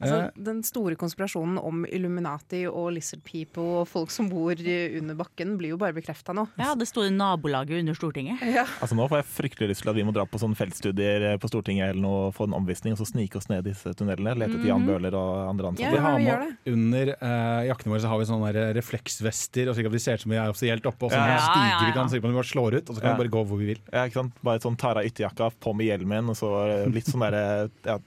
[0.00, 5.14] Altså, Eh, den store konspirasjonen om Illuminati og Lizard People og folk som bor under
[5.18, 6.44] bakken, blir jo bare bekrefta nå.
[6.56, 8.38] Ja, det store nabolaget under Stortinget.
[8.46, 8.62] Ja.
[8.80, 11.50] Altså Nå får jeg fryktelig lyst til at vi må dra på sånne feltstudier på
[11.50, 14.36] Stortinget eller noe, få en omvisning og så snike oss ned i disse tunnelene.
[14.38, 14.86] Lete etter Jan Mhm.
[14.88, 15.90] Bøhler og andre ansatte.
[15.90, 19.92] vi har med Under uh, jakkene våre så har vi sånne refleksvester, og slik at
[19.92, 21.06] vi ser ut som vi er offisielt oppe.
[21.08, 23.00] Og sånne Ja, ja, stiger ja, vi kan så vi bare slår ut, og så
[23.02, 23.16] kan Ja.
[23.16, 23.80] vi bare gå hvor vi vil.
[23.92, 24.32] Ja, ikke sant?
[24.44, 27.98] Bare sånn Tara ytterjakka, på med hjelmen, og så litt sånn derre ja.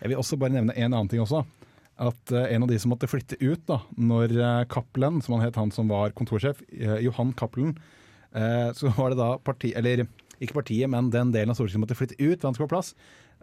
[0.00, 1.42] Jeg vil også bare nevne en annen ting også.
[2.00, 5.44] At eh, en av de som måtte flytte ut da når uh, Cappelen, som han
[5.44, 7.74] het han som var kontorsjef, eh, Johan Cappelen,
[8.32, 9.74] eh, så var det da parti...
[9.76, 10.06] Eller
[10.40, 12.94] ikke partiet, men den delen av Stortinget som måtte flytte ut, han skulle på plass.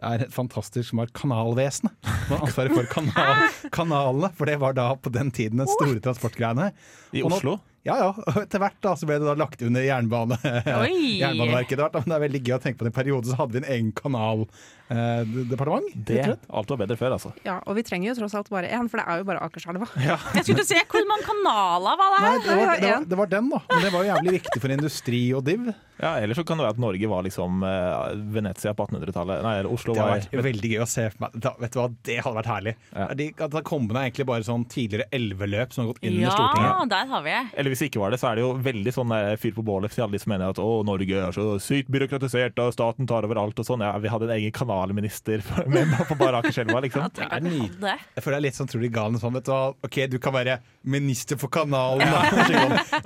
[0.02, 1.94] er et fantastisk som var Kanalvesenet.
[2.26, 6.02] Som har ansvaret for kanal, kanalene, for det var da på den tiden den store
[6.02, 6.72] transportgreiene.
[7.14, 7.30] I Oslo?
[7.30, 7.54] nå- Oslo?
[7.88, 8.10] Ja, ja.
[8.34, 11.72] Og etter hvert da, så ble det da lagt under jernbane, Jernbaneverket.
[11.74, 12.02] etter hvert, da.
[12.04, 13.90] Men det er veldig gøy å tenke på den perioden så hadde vi en egen
[13.96, 15.88] kanaldepartement.
[16.08, 17.32] Det, alt var bedre før, altså.
[17.46, 19.88] Ja, og vi trenger jo tross alt bare én, for det er jo bare Akerselva.
[19.98, 23.30] Jeg skulle se hvor mange kanaler var det Nei, det var, det, var, det var
[23.34, 23.60] den, da.
[23.72, 25.68] Men det var jo jævlig viktig for industri og div.
[25.98, 29.40] Ja, Eller så kan det være at Norge var liksom eh, Venezia på 1800-tallet.
[29.42, 31.38] Nei, eller Oslo Det var hadde vært veldig gøy å se for meg.
[31.42, 32.74] Da, vet du hva, Det hadde vært herlig.
[33.18, 36.36] De, at det med egentlig bare sånn tidligere elveløp som har gått inn under Ja,
[36.36, 36.92] Stortinget.
[36.94, 37.42] der har vi det.
[37.58, 39.64] Eller hvis det ikke var det, så er det jo veldig sånn eh, fyr på
[39.66, 43.06] bålet til alle de som mener at å, Norge er så sykt byråkratisert og staten
[43.10, 43.82] tar over alt og sånn.
[43.86, 47.08] Ja, vi hadde en egen kanalminister med på bare Akerselva, liksom.
[47.18, 47.94] Det er nydelig.
[48.16, 49.16] Jeg føler jeg er litt sånn trolig gal.
[49.20, 52.06] Sånn, vet du, hva, ok, du kan være minister for kanalen.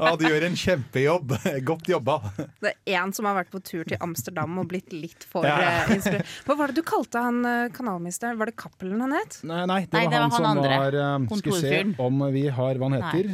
[0.02, 1.32] Ja, du gjør en kjempejobb.
[1.68, 2.16] Godt jobba.
[2.62, 5.56] Det er én som har vært på tur til Amsterdam og blitt litt for Ja.
[5.86, 6.28] eh, inspirert.
[6.46, 8.38] Hva var det du kalte han eh, kanalministeren?
[8.40, 9.38] Var det Cappelen han het?
[9.46, 10.80] Nei, nei, det Nei, var det var han, han som andre.
[10.82, 13.30] var Skal vi se om vi har hva han heter.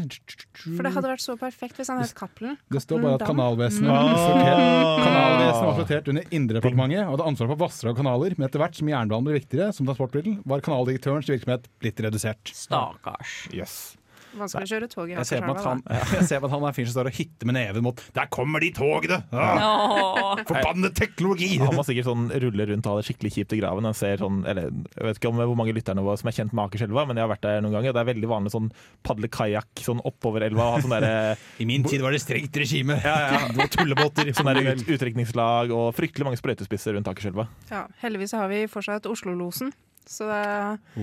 [0.64, 2.56] For det hadde vært så perfekt hvis han het Cappelen.
[2.72, 3.92] Det står bare at Kanalvesenet Mm.
[3.92, 4.64] var sortert,
[5.04, 8.34] kanalvesenet var sortert under Indredepartementet og hadde ansvar for vassdrag og kanaler.
[8.38, 12.54] Men etter hvert som jernbanen ble viktigere som transportmiddel, var kanaldirektørens virksomhet blitt redusert.
[12.56, 13.36] Stakkars.
[13.52, 13.97] Yes.
[14.38, 15.82] Vanskelig å kjøre tog i Jeg ser, på at han,
[16.18, 18.28] jeg ser på at han er fyren som står og hytter med neven mot Der
[18.32, 19.18] kommer de togene!
[19.32, 20.38] Ah!
[20.48, 21.50] Forbannet teknologi!
[21.62, 23.86] Han må sikkert sånn rulle rundt og ha det skikkelig kjipt i graven.
[23.88, 26.54] Han ser sånn, eller, jeg vet ikke om hvor mange lytterne våre som er kjent
[26.56, 27.94] med Akerselva, men jeg har vært der noen ganger.
[27.96, 28.68] Det er veldig vanlig sånn
[29.06, 30.68] padle kajakk sånn oppover elva.
[30.84, 31.08] sånn der,
[31.62, 32.98] I min tid var det strengt regime.
[33.04, 33.40] Ja, ja.
[33.52, 34.30] Det var tullebåter.
[34.36, 37.48] Sånn der ut, utdrikningslag og fryktelig mange sprøytespisser rundt Akerselva.
[37.72, 39.72] Ja, heldigvis har vi fortsatt Oslo-losen,
[40.08, 40.44] så det,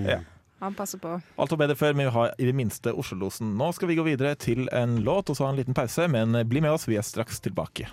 [0.06, 0.22] Ja.
[0.60, 1.20] Han passer på.
[1.36, 3.54] Alt var bedre før, men vi har i det minste Oslo-losen.
[3.58, 6.36] Nå skal vi gå videre til en låt og så ha en liten pause, men
[6.48, 7.90] bli med oss, vi er straks tilbake.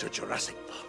[0.00, 0.86] To Jurassic Park.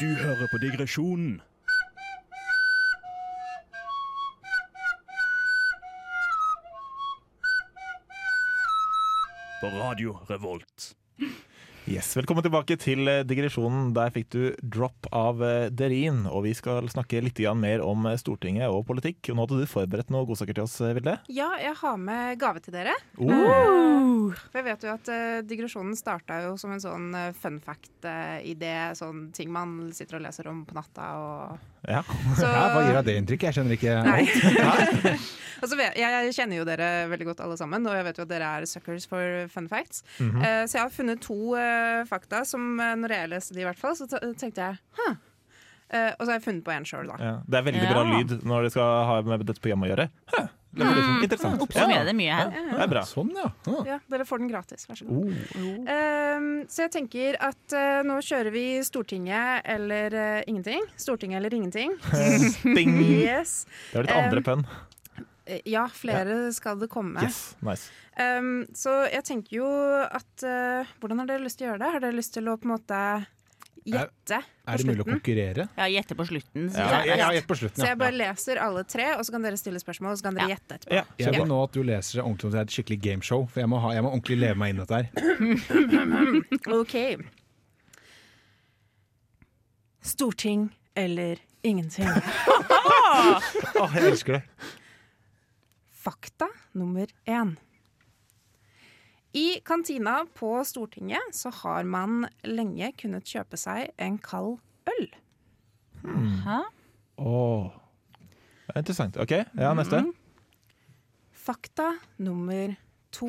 [0.00, 1.40] Du hører på digresjonen.
[9.62, 10.96] På Radio Revolt.
[11.90, 13.88] Yes, Velkommen tilbake til eh, digresjonen.
[13.96, 16.20] Der fikk du drop av eh, Derin.
[16.30, 19.32] Og vi skal snakke litt mer om eh, Stortinget og politikk.
[19.32, 21.16] Og nå hadde du forberedt noe godsaker til oss, Vilde.
[21.34, 22.94] Ja, jeg har med gave til dere.
[23.18, 24.30] Oh.
[24.30, 27.10] For jeg vet jo at uh, digresjonen starta jo som en sånn
[27.42, 28.72] fun fact-idé.
[28.96, 32.04] sånn ting man sitter og leser om på natta og Ja.
[32.38, 33.48] Så- Ja, hva gir deg det inntrykket?
[33.50, 34.22] Jeg skjønner ikke Nei.
[34.70, 35.30] alt.
[35.62, 38.30] Altså, jeg, jeg kjenner jo dere veldig godt alle sammen, og jeg vet jo at
[38.32, 40.00] dere er suckers for fun facts.
[40.18, 40.40] Mhm.
[40.42, 41.36] Eh, så jeg har funnet to
[41.72, 45.14] eh, fakta som uh, når jeg leste de i hvert fall, så tenkte jeg huh.
[45.16, 47.16] uh, og så har jeg funnet på en sjøl, da.
[47.20, 47.34] Ja.
[47.48, 50.06] Det er veldig bra lyd når det skal ha med dette programmet å gjøre.
[50.34, 50.50] Huh.
[50.72, 51.62] det er liksom Mm, interessant.
[51.66, 52.52] oppsummerer det mye her.
[52.56, 53.02] Ja, det er bra.
[53.04, 53.48] Sånn, ja.
[53.90, 54.86] Ja, dere får den gratis.
[54.88, 55.34] Vær så god.
[55.60, 55.74] Oh.
[55.96, 57.74] Ehm, så jeg tenker at
[58.08, 60.16] nå kjører vi Stortinget eller
[60.48, 60.86] ingenting.
[60.96, 61.92] Stortinget eller ingenting.
[62.56, 62.96] Sting!
[63.20, 63.66] yes.
[63.92, 64.64] Det var ditt andre Ehm, pønn.
[65.46, 67.22] Eh, Ja, flere skal det komme.
[67.24, 67.90] Yes, nice.
[68.18, 69.68] Um, så jeg tenker jo
[70.04, 71.92] at uh, Hvordan har dere lyst til å gjøre det?
[71.94, 72.98] Har dere lyst til å på en måte
[73.88, 75.66] gjette på Er det mulig å konkurrere?
[75.78, 76.68] Ja, gjette på slutten.
[76.70, 79.34] Så, Ja, jeg er ja, på slutten, Så jeg bare leser alle tre, og så
[79.34, 80.98] kan dere stille spørsmål, og så kan dere gjette etterpå.
[81.00, 81.04] Ja.
[81.18, 83.46] Jeg vil nå at du leser det ordentlig, det er et skikkelig gameshow.
[83.50, 85.06] For jeg må, ha, jeg må ordentlig leve meg inn i dette her.
[86.80, 86.96] OK.
[90.12, 92.08] Storting eller ingenting.
[93.82, 94.44] Åh, jeg elsker det.
[96.02, 97.54] Fakta nummer én.
[99.32, 104.58] I kantina på Stortinget så har man lenge kunnet kjøpe seg en kald
[104.90, 105.06] øl.
[106.44, 106.58] Hæ?
[107.22, 107.70] Åh.
[108.66, 109.16] Det er Interessant.
[109.20, 110.02] OK, ja, neste.
[111.32, 112.74] Fakta nummer
[113.12, 113.28] to.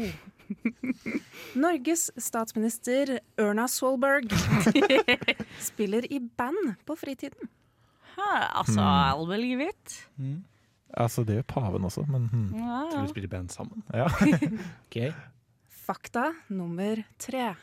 [1.56, 4.28] Norges statsminister Erna Solberg
[5.70, 7.50] spiller i band på fritiden.
[8.18, 9.14] Hæ, altså, Mm.
[9.14, 10.10] I'll believe it.
[10.94, 12.50] Altså, det gjør paven også, men hmm.
[12.54, 13.86] Tror vi spiller band sammen.
[13.94, 14.10] ja.
[14.88, 15.00] Ok.
[15.84, 17.54] Fakta nummer tre.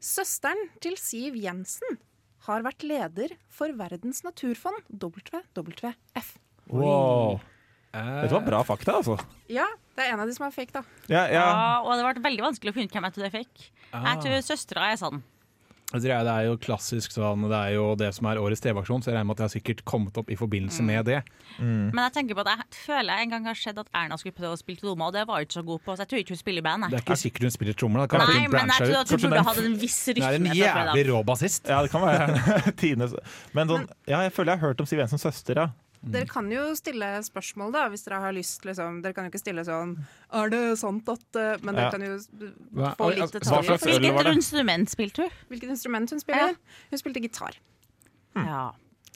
[0.00, 1.98] Søsteren til Siv Jensen
[2.46, 6.30] har vært leder for Verdens naturfond, WWF.
[6.70, 7.40] Wow.
[7.90, 9.16] Dette var bra fakta, altså.
[9.50, 9.66] Ja,
[9.98, 10.84] det er en av de som er fake, da.
[11.10, 11.42] Ja, ja.
[11.42, 13.64] Ja, og det ble veldig vanskelig å finne ut hvem jeg tror jeg fikk.
[13.90, 14.12] Ah.
[14.12, 15.24] Jeg tror søstera er sånn.
[15.90, 19.10] Jeg Det er jo klassisk sånn, det er jo det som er årets TV-aksjon, så
[19.10, 21.16] jeg regner med at det har sikkert kommet opp i forbindelse med det.
[21.58, 24.36] Men jeg tenker på at jeg føler jeg en gang har sett at Erna skulle
[24.36, 26.22] prøve å spille tromme, og det var hun ikke så god på, så jeg tror
[26.22, 26.86] ikke hun spiller i band.
[26.94, 28.06] Det er ikke sikkert hun spiller trommer.
[28.06, 30.56] Det Nei, men jeg tror at hun burde hatt en viss Hun er en rytme.
[30.62, 31.66] jævlig rå bassist.
[31.66, 33.10] Ja, det kan være Tine.
[33.58, 35.70] Men sånn, ja, jeg føler jeg har hørt om Siv Jensens søster, ja.
[36.00, 38.64] Dere kan jo stille spørsmål, da, hvis dere har lyst.
[38.64, 39.02] Liksom.
[39.04, 39.98] Dere kan jo ikke stille sånn
[40.32, 41.90] Er det sant at uh, Men dere Ja.
[41.92, 42.14] kan jo
[42.96, 43.82] få litt altså, hva detaljer.
[43.84, 44.36] Hvilket det?
[44.40, 45.34] instrument spilte hun?
[45.52, 46.56] Hvilket instrument hun spiller?
[46.90, 47.58] Hun spilte gitar.
[48.32, 48.70] Ja,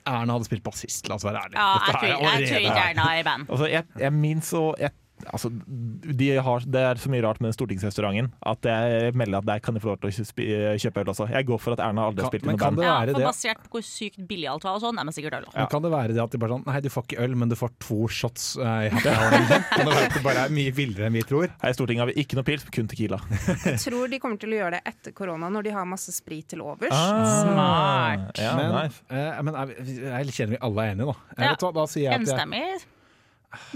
[0.04, 1.56] Erna hadde spilt bassist, la oss være ærlige.
[1.56, 3.46] ja jeg, tror, er ikke Erna er i band.
[3.48, 4.92] Altså, jeg, jeg minnes og jeg,
[5.32, 9.48] altså, de har, Det er så mye rart med den stortingsrestauranten at jeg melder at
[9.48, 11.28] der kan de få lov til å kjøpe øl også.
[11.32, 12.82] Jeg går for at Erna aldri har spilt i noe band.
[12.84, 15.48] Ja, for basert på hvor sykt billig alt var og sånn, er man sikkert øl.
[15.54, 17.50] Men kan det være det at de bare sånn Nei, du får ikke øl, men
[17.52, 19.68] du får to shots eh, sånt?
[19.74, 21.50] Kan det være at det bare er mye villere enn vi tror?
[21.62, 23.18] Her i Stortinget har vi ikke noe pils, kun Tequila.
[23.64, 26.48] Jeg tror de kommer til å gjøre det etter korona, når de har masse sprit
[26.54, 26.94] til overs.
[26.94, 28.40] Smart.
[28.40, 29.02] Ja, men nice.
[29.10, 31.44] eh, men er, vi- jeg kjenner vi alle er enige, da.
[31.50, 31.54] Ja.
[31.74, 32.93] da sier jeg at jeg, Enstemmig?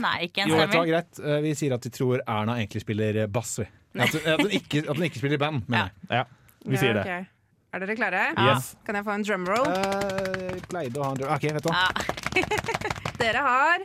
[0.03, 0.75] Nei, ikke en stemmer.
[0.75, 1.19] Jo, greit.
[1.25, 3.59] Eh, Vi sier at vi tror Erna egentlig spiller eh, bass.
[3.62, 3.67] vi.
[3.99, 6.17] At, hun- at, hun ikke, at hun ikke spiller i band, mener jeg.
[6.19, 6.25] Ja,
[6.69, 7.05] vi sier det.
[7.07, 7.27] Okay.
[7.75, 8.21] Er dere klare?
[8.41, 8.71] Yes.
[8.87, 9.67] Kan jeg få en drumroll?
[9.69, 11.33] Eh, Jeg pleide å ha en drum...
[11.35, 11.83] OK, vet du hva.
[11.85, 12.49] Ja.
[13.21, 13.83] Dere har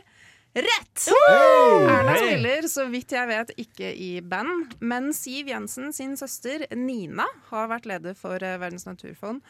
[0.54, 1.04] rett!
[1.10, 1.88] Hey!
[1.90, 2.20] Erna Hey!
[2.30, 4.76] spiller, så vidt jeg vet, ikke i band.
[4.80, 9.42] Men Siv Jensen sin søster Nina har vært leder for eh, Verdens naturfond.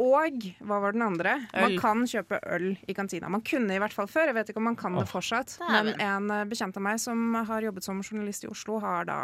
[0.00, 1.34] Og hva var den andre?
[1.52, 3.28] Man kan kjøpe øl i kantina.
[3.28, 5.58] Man kunne i hvert fall før, jeg vet ikke om man kan det fortsatt.
[5.68, 9.18] Men en eh, bekjent av meg som har jobbet som journalist i Oslo, har da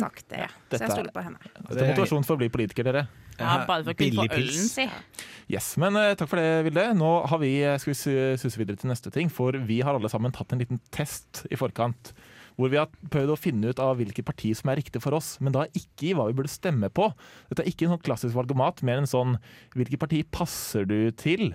[0.00, 0.48] sagt det.
[0.48, 1.38] Så Dette jeg er- stoler på henne.
[1.70, 3.06] Det er motivasjon for å bli politiker, dere.
[3.38, 4.84] Ja, bare for å kunne få ølen, si.
[5.50, 6.84] Yes, men uh, Takk for det, Vilde.
[6.94, 9.28] Nå har vi, eh, skal vi suse videre til neste ting.
[9.28, 12.12] For vi har alle sammen tatt en liten test i forkant.
[12.56, 15.32] Hvor vi har prøvd å finne ut av hvilket parti som er riktig for oss,
[15.42, 17.08] men da ikke i hva vi burde stemme på.
[17.50, 19.38] Dette er ikke en sånn klassisk valgomat, mer en sånn
[19.74, 21.54] hvilket parti passer du til?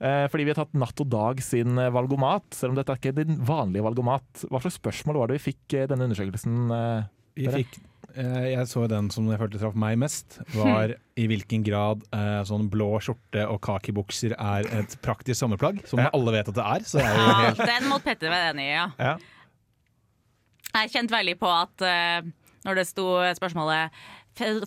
[0.00, 3.00] Eh, fordi vi har tatt Natt og Dag sin eh, valgomat, selv om dette er
[3.02, 4.44] ikke din vanlige valgomat.
[4.48, 6.58] Hva slags spørsmål var det vi fikk i denne undersøkelsen?
[6.70, 7.08] Eh,
[7.38, 7.76] Vi fikk,
[8.16, 12.40] eh, jeg så den som jeg følte traff meg mest, var i hvilken grad eh,
[12.48, 16.08] sånn blå skjorte og kakibukser er et praktisk sommerplagg, som Ja.
[16.14, 16.86] alle vet at det er.
[16.88, 18.86] Så er jo Ja, den måtte Petter være enig i, ja.
[18.98, 19.16] Ja.
[20.84, 22.28] Jeg kjente veldig på at uh,
[22.66, 23.06] når det sto
[23.38, 23.90] spørsmålet
[24.38, 24.66] f-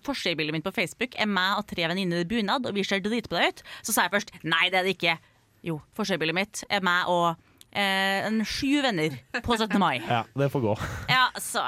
[0.55, 3.61] mitt på Facebook er meg og tre venninner i bunad, og vi ser dritbra ut.
[3.83, 5.17] Så sa jeg først nei, det er det ikke.
[5.63, 7.35] Jo, forsøkerbildet mitt er meg og
[7.71, 9.13] eh, en sju venner
[9.45, 9.77] på 17.
[9.79, 9.99] mai.
[10.01, 10.77] ja, det får gå.
[11.11, 11.67] Ja, så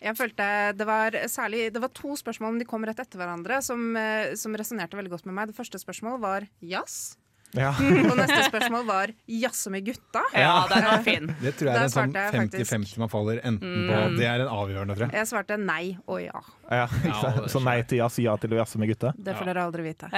[0.00, 3.60] Jeg følte det var særlig Det var to spørsmål, men de kom rett etter hverandre,
[3.62, 5.48] som, eh, som resonnerte veldig godt med meg.
[5.52, 7.16] Det første spørsmålet var jazz.
[7.58, 7.72] Ja.
[8.10, 10.22] Og neste spørsmål var 'jaså med gutta.
[10.34, 11.26] Ja, den var fin.
[11.44, 12.72] Det tror jeg er en sånn svarte jeg faktisk.
[12.76, 14.00] 50-50 man faller enten på.
[14.16, 15.18] Det er en avgjørende, tror jeg.
[15.18, 16.42] Jeg svarte nei og ja.
[16.70, 16.86] Ja.
[17.52, 19.14] Så nei til jazz, ja til å jazze med gutta?
[19.18, 20.10] Det får dere aldri vite.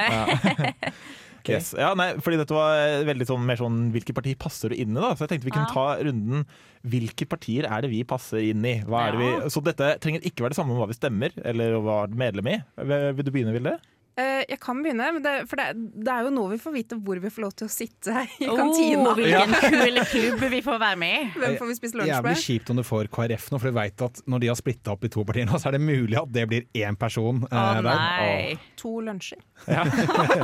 [1.49, 1.73] Yes.
[1.75, 4.93] Ja, nei, fordi dette var eh, veldig sånn, mer sånn hvilke partier passer du inn
[4.95, 5.11] i, da.
[5.17, 6.45] Så jeg tenkte vi kunne ta runden
[6.87, 8.77] hvilke partier er det vi passer inn i.
[8.87, 11.35] Hva er det vi, så dette trenger ikke være det samme om hva vi stemmer,
[11.43, 12.57] eller hva er medlem i.
[12.79, 13.75] Vil du begynne, Vilde?
[14.13, 15.71] Eh, jeg kan begynne, men det, for det,
[16.05, 18.45] det er jo nå vi får vite hvor vi får lov til å sitte i
[18.45, 19.07] kantina.
[19.09, 21.31] Oh, hvilken kul klubb vi får være med i.
[21.41, 22.43] Hvem får vi spise lunsj Jævlig med?
[22.45, 25.07] kjipt om du får KrF nå, for du vet at når de har splitta opp
[25.09, 27.81] i to partier nå, så er det mulig at det blir én person eh, Å
[27.81, 27.89] der.
[27.89, 28.59] nei.
[28.83, 29.41] To lunsjer.
[29.65, 29.87] Ja.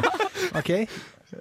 [0.62, 0.72] OK.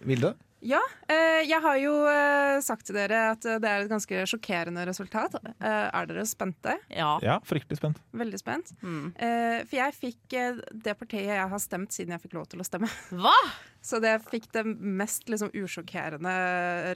[0.04, 0.34] Vilde?
[0.68, 4.24] Ja, eh, jeg har jo eh, sagt til dere at eh, det er et ganske
[4.28, 5.38] sjokkerende resultat.
[5.44, 6.74] Eh, er dere spente?
[6.92, 7.14] Ja.
[7.24, 8.02] Ja, fryktelig spent.
[8.18, 8.74] Veldig spent.
[8.82, 9.14] Mm.
[9.16, 10.36] Eh, for jeg fikk
[10.74, 12.90] det partiet jeg har stemt siden jeg fikk lov til å stemme.
[13.16, 13.36] Hva?
[13.88, 16.34] Så det fikk det mest liksom, usjokkerende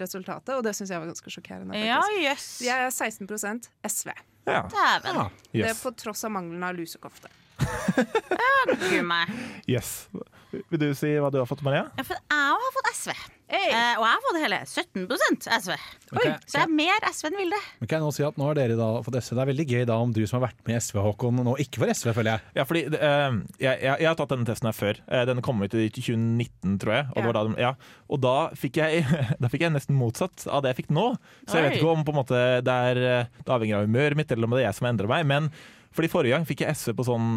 [0.02, 1.78] resultatet, og det syns jeg var ganske sjokkerende.
[1.80, 2.58] Ja, yes.
[2.66, 4.12] Jeg er 16% SV.
[4.50, 4.66] Ja.
[4.74, 5.22] Dæven.
[5.54, 7.32] Det er på tross av mangelen av lusekofte.
[7.62, 9.32] Gud meg.
[9.70, 10.10] yes.
[10.52, 11.88] Vil du si hva du har fått, Maria?
[11.98, 13.14] Ja, for jeg har fått SV.
[13.52, 15.74] Eh, og jeg har fått hele 17% SV.
[16.12, 16.36] Okay.
[16.48, 17.60] Så jeg er mer SV enn Vilde.
[17.82, 19.34] Men kan jeg nå si at nå har dere da fått SV.
[19.36, 21.56] Det er veldig gøy da om du som har vært med i SV, Håkon, nå
[21.64, 22.46] ikke får SV, føler jeg.
[22.62, 25.02] Ja, fordi uh, jeg, jeg, jeg har tatt denne testen her før.
[25.12, 27.10] Eh, den kom ut i 2019, tror jeg.
[27.12, 27.74] Og, det var da, ja.
[28.08, 29.04] og da, fikk jeg,
[29.44, 31.10] da fikk jeg nesten motsatt av det jeg fikk nå.
[31.44, 31.68] Så jeg Oi.
[31.68, 34.48] vet ikke om på en måte det er eh, Det avhenger av humøret mitt, eller
[34.48, 35.28] om det er jeg som endrer meg.
[35.28, 35.52] Men
[35.92, 37.28] fordi Forrige gang fikk jeg SV på sånn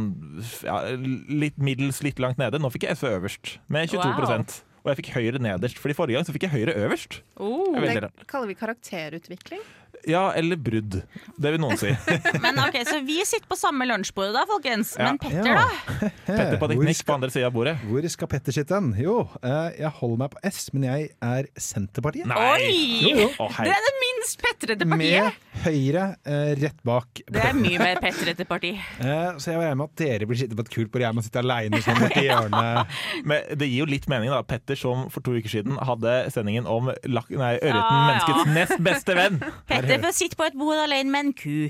[0.67, 2.61] ja, litt middels, litt langt nede.
[2.62, 4.45] Nå fikk jeg SV øverst, med 22 Wow.
[4.85, 5.79] og jeg fikk høyre nederst.
[5.81, 7.23] Fordi forrige gang så fikk jeg høyre øverst.
[7.40, 7.73] Oh.
[7.81, 9.62] Det er Det kaller vi karakterutvikling.
[10.05, 10.99] Ja, eller brudd.
[11.40, 11.88] Det vil noen si.
[12.45, 14.90] Men ok, Så vi sitter på samme lunsjbord da, folkens.
[15.01, 15.07] Ja.
[15.09, 15.62] Men Petter, Ja.
[15.64, 16.11] da?
[16.29, 17.79] Petter på teknikk skal- på andre sida av bordet.
[17.88, 18.90] Hvor skal Petter sitte hen?
[19.01, 22.29] Jo, eh, jeg holder meg på S, men jeg er Senterpartiet.
[22.29, 22.69] Oi!
[23.09, 23.29] Jo, jo.
[23.47, 23.64] Å, hei.
[23.71, 25.34] det er det minst petrete Med.
[25.64, 27.20] Høyre eh, rett bak.
[27.30, 28.72] Det er mye mer petrete parti.
[29.04, 31.22] Eh, så jeg regner med at dere blir sittende på et kult bord, jeg må
[31.24, 32.94] sitte aleine sånn borti hjørnet.
[33.28, 34.38] Men det gir jo litt mening, da.
[34.48, 38.06] Petter som for to uker siden hadde sendingen om lak nei, ørreten, Ja, ja.
[38.08, 39.37] menneskets nest beste venn.
[39.70, 41.68] Petter får sitte på et bord alene med en ku.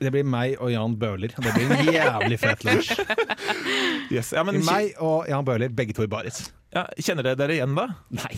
[0.00, 1.34] Det blir meg og Jan Bøhler.
[1.34, 2.94] Det blir en jævlig fet lunsj.
[4.14, 4.30] Yes.
[4.36, 6.44] Ja, men, Meg og Jan Bøhler, begge to i baris.
[6.74, 7.88] ja, kjenner dere dere igjen da?
[8.14, 8.34] Nei.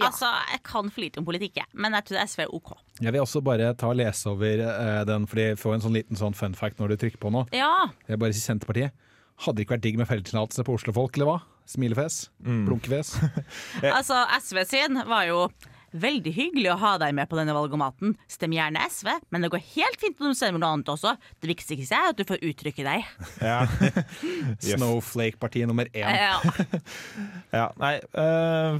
[0.00, 2.72] Altså, Jeg kan for lite om politikk, jeg, men jeg tror SV er OK.
[3.02, 5.96] Jeg vil også bare ta og lese over eh, den, fordi jeg får en sånn
[5.96, 7.46] liten sånn fun fact når du trykker på nå.
[7.56, 8.96] Ja, Jeg bare sier Senterpartiet.
[9.42, 11.38] Hadde det ikke vært digg med felletillatelse på Oslo-folk, eller hva?
[11.72, 12.24] Smilefjes?
[12.42, 13.14] Blunkefjes?
[13.98, 15.44] altså SV sin var jo
[15.92, 18.14] Veldig hyggelig å ha deg med på denne valgomaten.
[18.30, 21.12] Stem gjerne SV, men det går helt fint om du stemmer noe annet også.
[21.44, 23.04] Det viktigste er at du får uttrykke deg.
[23.42, 23.66] Ja.
[24.72, 26.08] Snowflake-partiet nummer én.
[26.16, 26.38] Ja.
[27.52, 28.78] ja nei øh,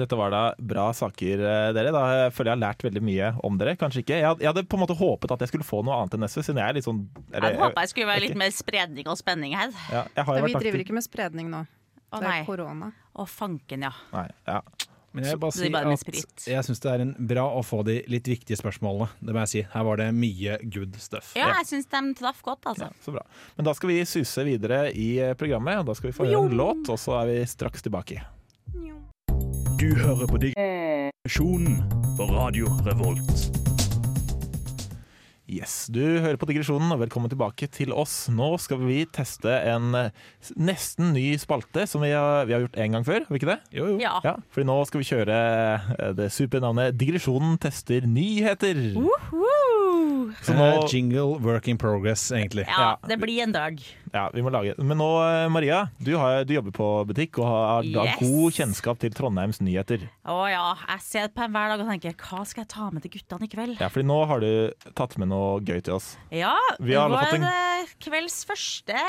[0.00, 1.92] Dette var da bra saker, øh, dere.
[1.92, 3.74] Da jeg føler jeg har lært veldig mye om dere.
[3.76, 4.16] Kanskje ikke.
[4.16, 6.24] Jeg, had- jeg hadde på en måte håpet at jeg skulle få noe annet enn
[6.28, 7.02] SV, siden jeg er litt sånn
[7.32, 9.70] eller- hadde håpa jeg skulle være litt mer spredning og spenning her.
[9.90, 10.86] ja, jeg har jo Men vi driver aktiv.
[10.86, 11.66] ikke med spredning nå.
[12.12, 12.40] Å Det nei.
[12.40, 12.92] er korona.
[13.16, 13.92] Å fanken, ja.
[14.12, 14.60] Nei, ja.
[15.14, 17.84] Men jeg vil bare si bare at jeg syns det er en bra å få
[17.84, 19.10] de litt viktige spørsmålene.
[19.20, 19.62] Det må jeg si.
[19.74, 21.34] Her var det mye good stuff.
[21.36, 22.88] Ja, jeg syns de traff godt, altså.
[23.04, 23.20] Så bra.
[23.58, 26.56] Men da skal vi suse videre i eh, programmet, da skal vi få høre en
[26.56, 28.22] låt, og så er vi straks tilbake.
[29.82, 31.80] Du hører på Digresjonen
[32.14, 33.48] på Radio Revolt.
[35.50, 38.28] Yes, Du hører på Digresjonen, og velkommen tilbake til oss.
[38.30, 40.14] Nå skal vi teste en eh,
[40.54, 43.26] nesten ny spalte som vi har, vi har gjort en gang før.
[43.26, 43.58] Har vi ikke det?
[43.74, 43.98] Jo, jo.
[44.04, 44.14] Ja.
[44.22, 45.40] Ja, fordi nå skal vi kjøre
[45.98, 48.78] eh, det supernavnet Digresjonen tester nyheter.
[48.94, 50.30] Woohoo!
[50.46, 52.64] Så Eh, nå, jingle work in progress, egentlig.
[52.70, 53.82] Ja, det blir en dag.
[54.12, 57.46] Ja, vi må lage Men nå, eh, Maria, du, har, du jobber på butikk og
[57.48, 58.18] har Yes.
[58.20, 60.04] god kjennskap til Trondheims nyheter.
[60.28, 63.02] Å ja, jeg ser på en hver dag og tenker hva skal jeg ta med
[63.06, 63.80] til guttene i kveld?
[63.80, 66.16] Ja, fordi nå har du tatt med noe gøy til oss.
[66.30, 69.02] Ja, Vi har vår fått en- eh, kvelds første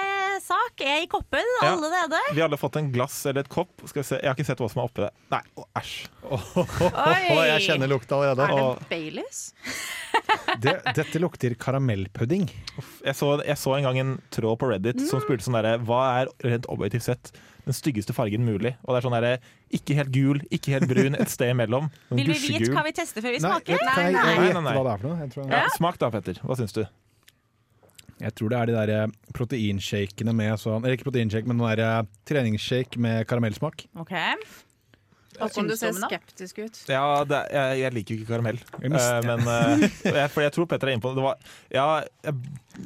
[0.46, 1.72] sak er i koppen Ja.
[1.74, 2.20] allerede.
[2.34, 3.72] Vi har alle fått en glass eller et kopp.
[3.90, 4.20] Skal vi se.
[4.22, 5.12] Jeg har ikke sett hva som er oppi det.
[5.34, 5.96] Nei, å, æsj.
[6.30, 7.48] Oi!
[7.50, 8.48] jeg kjenner lukta allerede.
[8.48, 9.42] Er det Baileys?
[10.62, 12.46] Det, dette lukter karamellpudding.
[13.04, 15.26] Jeg så, jeg så en gang en tråd på Reddit som Mm.
[15.26, 17.32] spurte sånn derre Hva er rent objektivt sett
[17.66, 18.76] den styggeste fargen mulig?
[18.86, 19.34] Og det er sånn derre
[19.74, 21.90] Ikke helt gul, ikke helt brun, et sted imellom.
[22.14, 23.80] Vil vi vite hva vi tester før vi smaker?
[23.82, 24.74] Nei, nei, jeg Nei, nei, nei.
[24.78, 25.50] hva det er for noe?
[25.50, 26.38] Ja, smak da, Petter.
[26.46, 26.84] Hva syns du?
[28.22, 31.74] Jeg tror det er de der eh, proteinshakene med sånn Eller ikke proteinshake, men noen
[31.76, 33.88] der eh, treningsshake med karamellsmak.
[34.00, 34.14] Ok.
[35.34, 36.10] Hva du ser syns du det?
[36.12, 36.78] skeptisk ut.
[36.92, 38.60] Ja, det, er- jeg, jeg liker jo ikke karamell.
[38.84, 41.22] Jeg Eh, men uh, jeg, For jeg tror Petter er inne på det.
[41.22, 41.38] det var,
[41.74, 41.88] ja,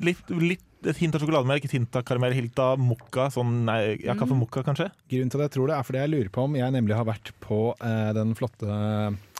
[0.07, 3.27] litt, litt et hint av sjokolademelk, et hint av karamell, hint av mokka.
[3.33, 4.91] Sånn, nei, ja, kaffe mokka, kanskje?
[5.11, 7.07] Grunnen til at jeg tror det er fordi jeg lurer på om jeg nemlig har
[7.09, 8.77] vært på uh, den flotte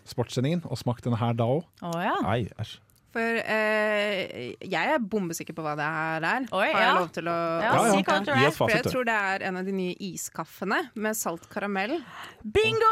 [0.08, 1.63] sportssendingen og smakt denne her da òg.
[1.86, 2.15] Oh, ja.
[2.26, 2.78] Nei, æsj.
[3.15, 6.48] For eh, jeg er bombesikker på hva det her er.
[6.52, 6.96] Oi, Har jeg ja.
[7.00, 7.93] lov til å Ja, Ja, ja.
[7.96, 8.56] si hva du tror det er.
[8.58, 11.98] For jeg tror det er en av de nye iskaffene med salt karamell.
[12.43, 12.91] Bingo!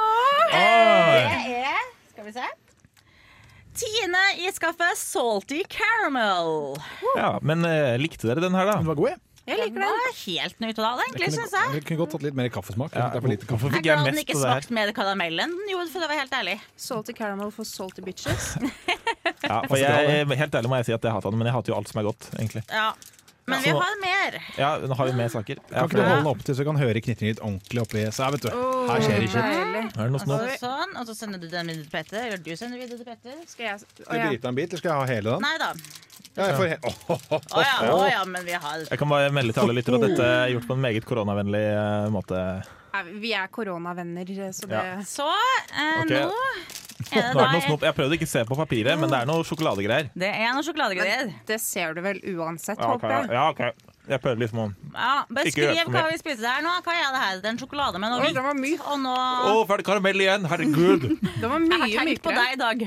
[0.55, 2.47] Ah, Det er Skal vi se.
[3.75, 6.77] Tiende iskaffe salty caramel.
[7.19, 8.77] ja, men eh, likte dere den her, da?
[8.79, 9.19] Den var god, jeg.
[9.45, 9.99] Jeg liker Den den.
[9.99, 11.73] var helt nøytral, egentlig, kunne, syns jeg.
[11.75, 12.95] jeg kunne godt tatt litt mer kaffesmak.
[12.97, 13.69] Ja, det er for lite kaffe.
[13.69, 16.33] Jeg er glad den ikke smakte mer karamell enn den gjorde, for å være helt
[16.39, 16.55] ærlig.
[16.81, 18.55] Salty caramel for salty bitches.
[19.45, 21.73] Ja, for jeg, helt ærlig må jeg si at jeg hater han, men jeg hater
[21.73, 22.65] jo alt som er godt, egentlig.
[22.71, 22.93] Ja.
[23.45, 24.43] Men vi har mer.
[24.57, 25.59] Ja, nå har vi mer saker.
[25.69, 28.01] Kan ikke du holde den opp til så vi kan høre knitringen litt ordentlig oppi?
[28.15, 28.49] Så vet du.
[28.89, 29.43] Her skjer det ikke.
[29.45, 30.47] Er det noe Og snop?
[30.63, 32.23] sånn, og så sender du den videre til Petter.
[32.25, 33.35] Eller du sender videre til Petter.
[33.51, 35.45] Skal jeg Skal jeg bryte en bit, eller skal jeg ha hele den?
[35.45, 35.69] Nei da.
[36.35, 38.01] Ja, jeg får he oh, oh, oh, ja, oh.
[38.09, 40.65] ja, men vi har Jeg kan bare melde til alle lyttere at dette er gjort
[40.67, 42.41] på en meget koronavennlig eh, måte.
[43.21, 44.97] Vi er koronavenner, så det Ja.
[45.05, 46.25] Så eh, okay.
[46.25, 46.33] nå
[47.13, 47.79] noe.
[47.85, 50.09] Jeg prøvde ikke å se på papiret, men det er noe sjokoladegreier.
[50.15, 51.33] Det er noe sjokoladegreier.
[51.47, 53.35] Det ser du vel uansett, Ja, okay, håper jeg.
[53.35, 53.91] Ja, ok.
[54.05, 56.73] Jeg prøvde liksom å Ja, Beskriv hva vi spiser her nå.
[56.85, 57.39] Hva er det her?
[57.41, 58.83] Det er en sjokolade med noe hvitt Å, var myk.
[58.85, 60.45] og Å, ferdig karamell igjen!
[60.51, 61.07] Herregud!
[61.41, 62.85] det var mye Jeg har tenkt på deg i dag.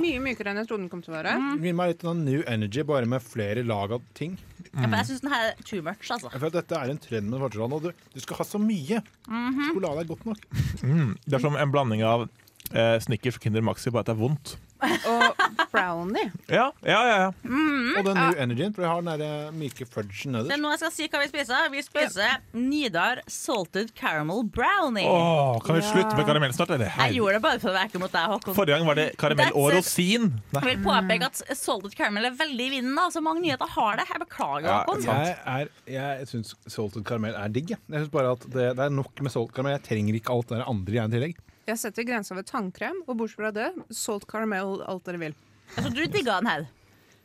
[0.00, 1.36] Mye mykere enn jeg trodde den kom til å være.
[1.60, 4.38] Min meg litt om New Energy, bare med flere lag av ting.
[4.72, 6.30] Ja, jeg syns den her er too much, altså.
[6.32, 7.76] Jeg føler at Dette er en trend med svartsjokolade.
[7.76, 9.02] og Du, du skal ha så mye.
[9.28, 9.60] Mhm.
[9.68, 10.48] Sjokolade er godt nok.
[10.80, 11.12] Mm.
[11.28, 12.24] Det er som en blanding av
[12.72, 14.56] eh, Snickers og Kinder Maxi, bare at det er vondt.
[14.84, 15.38] og
[15.72, 16.26] brownie.
[16.52, 17.14] Ja, ja, ja.
[17.22, 17.28] ja.
[17.46, 18.24] Mm, Og den ja.
[18.28, 20.60] New Energyen, for vi har den der eh, myke fudgen Det er nederst.
[20.60, 21.70] nå jeg skal si hva vi spiser.
[21.72, 25.06] Vi spiser Nidar salted caramel brownie.
[25.08, 26.92] Åh, kan vi slutte med karamell snart, eller?
[27.00, 28.58] Jeg gjorde det bare for å være mot deg, Håkon.
[28.58, 29.88] Forrige gang var det karamell og That's it.
[29.88, 30.28] rosin.
[30.58, 32.94] Jeg vil påpeke at salted caramel er veldig i vinden.
[33.00, 34.06] da, Så mange nyheter har det.
[34.12, 35.08] Jeg beklager, Håkon.
[35.08, 37.72] jeg er, jeg syns salted karamell er digg.
[37.72, 37.80] jeg.
[37.88, 39.78] Jeg synes bare at det, det er nok med salted karamell.
[39.80, 41.40] Jeg trenger ikke alt det der andre i tillegg.
[41.64, 45.38] Jeg setter grensa ved tannkrem, og bortsett fra det, salt caramel, alt dere vil.
[45.74, 46.66] Altså, du digga den her?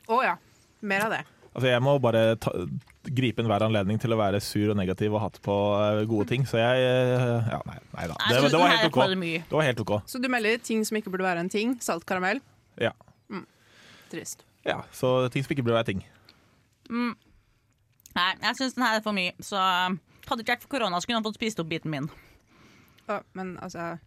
[0.10, 0.38] Å ja.
[0.80, 1.24] Mer av det.
[1.50, 2.54] Altså, jeg må bare ta,
[3.04, 6.46] gripe enhver anledning til å være sur og negativ og hatt på eh, gode ting,
[6.48, 8.16] så jeg eh, Ja, nei, nei da.
[8.30, 9.00] Det, det var helt OK.
[9.50, 9.94] Det var helt OK.
[10.08, 11.76] Så du melder ting som ikke burde være en ting.
[11.84, 12.40] Salt karamell.
[12.80, 12.94] Ja.
[14.10, 14.46] Trist.
[14.66, 14.80] ja.
[14.96, 16.06] Så ting som ikke burde være ting.
[16.90, 17.12] Mm.
[18.16, 19.36] Nei, jeg syns den her er for mye.
[19.44, 22.10] Så um, hadde det ikke vært for korona, skulle han fått spist opp biten min.
[23.10, 23.98] Ja, men altså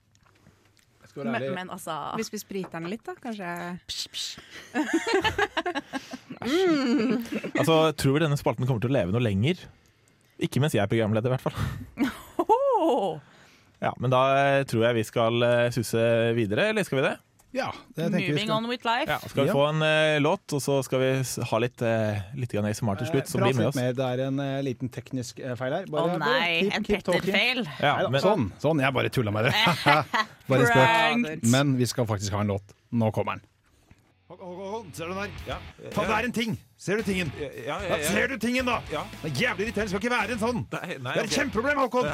[1.12, 3.48] Skal Men, men altså Hvis vi spriter den litt, da, kanskje
[7.60, 9.60] Altså, tror vi denne spalten kommer til å leve noe lenger?
[10.42, 11.56] Ikke mens jeg er programleder, i hvert fall.
[13.82, 15.42] Ja, Men da eh, tror jeg vi skal
[15.74, 16.02] susse
[16.36, 17.16] videre, eller skal vi det?
[17.52, 18.56] Ja, det tenker vi Moving skal.
[18.56, 19.10] on with life.
[19.12, 19.54] Ja, skal vi Ja.
[19.54, 21.10] få en eh, låt, og så skal vi
[21.50, 23.76] ha litt, uh, litt ASMR til slutt, Som blir med oss.
[23.76, 25.84] mer, det er en eh, liten teknisk eh, feil her.
[25.84, 27.66] Å nei, en Petter-feil.
[27.78, 29.54] Ja, men- sånn, sånn, jeg bare tulla med det.
[30.48, 31.44] bare spøk.
[31.52, 32.72] Men vi skal faktisk ha en låt.
[32.90, 33.48] Nå kommer den.
[34.92, 35.60] Ser du den der?
[35.92, 36.58] Faen, det er en ting!
[36.78, 37.30] Ser du tingen?
[37.66, 38.80] ja, ja, ser du tingen, da!
[38.88, 39.84] Det er jævlig irriterende.
[39.84, 40.64] Det skal ikke være en sånn!
[40.72, 41.36] nei, det er et okay.
[41.36, 42.08] kjempeproblem, Håkon!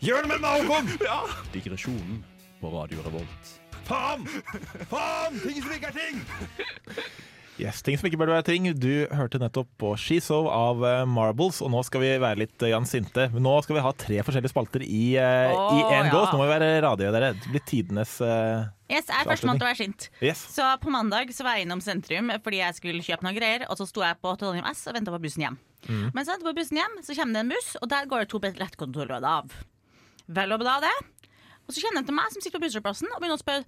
[0.00, 1.52] Gjør noe med den, Håkon!
[1.52, 2.24] Digresjonen
[2.62, 3.58] på Radio Revolt.
[3.88, 4.26] Faen!
[4.90, 5.40] Faen!
[5.40, 6.22] Ting som ikke er ting!
[7.58, 8.66] Yes, ting som ikke burde være ting.
[8.78, 12.62] Du hørte nettopp på She So av eh, Marbles, og nå skal vi være litt
[12.62, 13.26] uh, sinte.
[13.34, 16.04] Nå skal vi ha tre forskjellige spalter i uh, ja.
[16.12, 16.28] gås.
[16.30, 17.32] Nå må vi være radige, dere.
[17.34, 20.06] Det blir tidenes uh, Yes, jeg er førstemann til å være sint.
[20.22, 20.44] Yes.
[20.54, 23.80] Så på mandag så var jeg innom sentrum fordi jeg skulle kjøpe noen greier, og
[23.80, 25.58] så sto jeg på Trondheim S og venta på bussen hjem.
[25.88, 26.06] Mm.
[26.12, 28.32] Mens jeg venter på bussen hjem, så kommer det en buss, og der går det
[28.36, 29.58] to billettkontroller av.
[30.38, 30.96] Vel og bra, det.
[31.68, 33.64] Og så kjenner de til meg som sitter på bussholdeplassen og begynner å spørre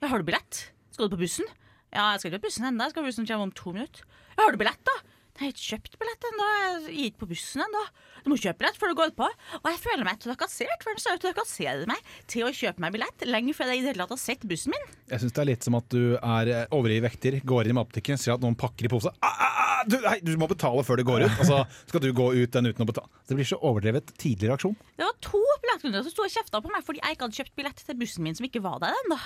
[0.00, 0.60] Ja, har du billett.
[0.94, 1.48] Skal du på bussen?
[1.90, 2.86] Ja, jeg skal ikke på bussen ennå.
[2.86, 4.04] Jeg skal på bussen om to minutter.
[4.36, 4.94] Ja, har du billett, da?
[5.40, 6.46] Jeg har ikke kjøpt billett ennå.
[6.92, 7.80] Jeg ikke på bussen ennå.
[8.20, 9.28] Du må kjøpe billett før du går på.
[9.56, 12.50] Og jeg føler meg trakassert, for den ser ut til å trakassere meg til å
[12.52, 14.84] kjøpe meg billett lenge før jeg i det hele tatt har sett bussen min.
[15.08, 17.78] Jeg syns det er litt som at du er eh, overivrig vekter, går inn i
[17.80, 19.14] matbutikken, ser at noen pakker i pose.
[19.24, 21.40] Ah, ah, ah, du, nei, du må betale før du går ut.
[21.40, 23.24] og så skal du gå ut den uten å betale?
[23.24, 24.76] Det blir så overdrevet tidlig reaksjon.
[25.00, 27.56] Det var to billettkunder som sto og kjefta på meg fordi jeg ikke hadde kjøpt
[27.56, 29.16] billett til bussen min som ikke var der ennå.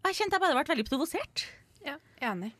[0.00, 1.42] Og jeg kjente jeg bare ble veldig provosert.
[1.84, 2.54] Ja, enig.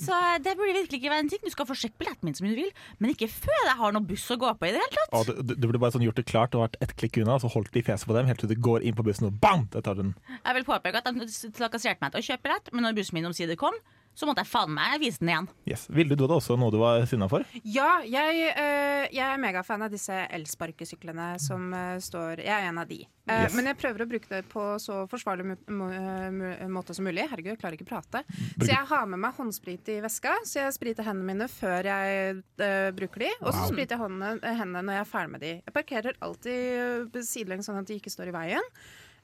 [0.00, 1.42] Så det burde virkelig ikke være en ting.
[1.44, 2.70] Du skal få sjekke billetten min som du vil,
[3.02, 5.16] men ikke før jeg har noen buss å gå på i det hele tatt.
[5.18, 7.50] Og du, du, burde bare sånn gjort det klart og vært ett klikk unna, så
[7.52, 9.66] holdt de fjeset på dem helt til du går inn på bussen, og bam!
[9.72, 10.14] Der tar du den.
[10.38, 11.28] Jeg vil påpeke at de
[11.58, 13.76] trakasserte meg til å kjøpe billett, men når bussen min omsider kom,
[14.14, 15.46] så måtte jeg faen meg vise den igjen.
[15.68, 15.86] Yes.
[15.88, 17.46] Vilde, du hadde også noe du var sinna for?
[17.64, 22.78] Ja, jeg, eh, jeg er megafan av disse elsparkesyklene som eh, står Jeg er en
[22.82, 23.02] av de.
[23.22, 23.54] Uh, Yes.
[23.54, 25.86] Men jeg prøver å bruke det på så forsvarlig må,
[26.74, 27.22] måte som mulig.
[27.30, 28.22] Herregud, jeg klarer ikke å prate.
[28.58, 32.42] Så jeg har med meg håndsprit i veska, så jeg spriter hendene mine før jeg
[32.58, 33.30] eh, bruker de.
[33.44, 33.70] Og så Wow.
[33.70, 35.52] spriter jeg hendene, hendene når jeg er ferdig med de.
[35.62, 38.72] Jeg parkerer alltid sidelengs sånn at de ikke står i veien.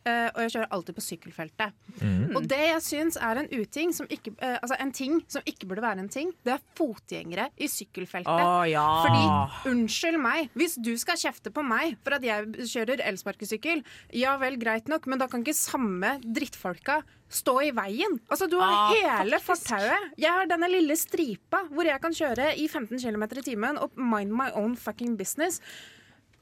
[0.08, 1.74] Eh, og jeg kjører alltid på sykkelfeltet.
[2.00, 2.36] Mm.
[2.38, 5.68] Og det jeg syns er en uting, som ikke, eh, altså en ting som ikke
[5.68, 8.30] burde være en ting, det er fotgjengere i sykkelfeltet.
[8.30, 8.86] Å, ja.
[9.04, 13.84] Fordi, unnskyld meg, hvis du skal kjefte på meg for at jeg kjører elsparkesykkel,
[14.16, 18.16] ja vel, greit nok, men da kan ikke samme drittfolka stå i veien.
[18.32, 20.12] Altså, du har Ah, hele fortauet.
[20.20, 23.92] Jeg har denne lille stripa hvor jeg kan kjøre i 15 km i timen og
[24.00, 25.60] mind my own fucking business.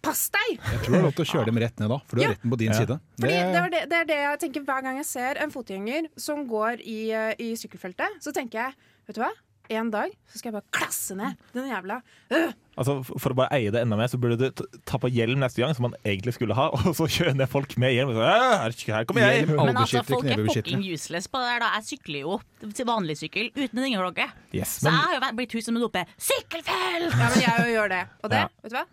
[0.07, 0.52] Pass deg!
[0.62, 2.28] Jeg tror du har lov til å kjøre dem rett ned da, for du har
[2.30, 2.34] Ja.
[2.36, 2.78] retten på din Ja.
[2.78, 3.00] side.
[3.18, 5.50] Fordi Det- det, er det, det er det jeg tenker hver gang jeg ser en
[5.50, 8.20] fotgjenger som går i, eh, i sykkelfeltet.
[8.22, 8.74] Så tenker jeg,
[9.09, 9.32] vet du hva?
[9.68, 12.00] En dag så skal jeg bare klasse ned den jævla
[12.30, 12.52] øh.
[12.78, 14.50] Altså, For å bare eie det enda mer, så burde du
[14.86, 17.76] ta på hjelm neste gang, som man egentlig skulle ha, og så kjøre ned folk
[17.76, 18.12] med hjelm.
[18.14, 19.46] Så, her, her kommer jeg!
[19.48, 21.59] Hjelm, Men altså, folk er fucking useless på det der.
[21.64, 22.40] da Jeg sykler jo
[22.72, 24.28] til vanlig sykkel uten ringelogge.
[24.54, 27.11] Yes, Så men- jeg har jo blitt hun som roper 'sykkelfell'!
[27.11, 28.02] Ja, men jeg gjør det.
[28.22, 28.48] Og det, Ja.
[28.62, 28.84] vet du hva?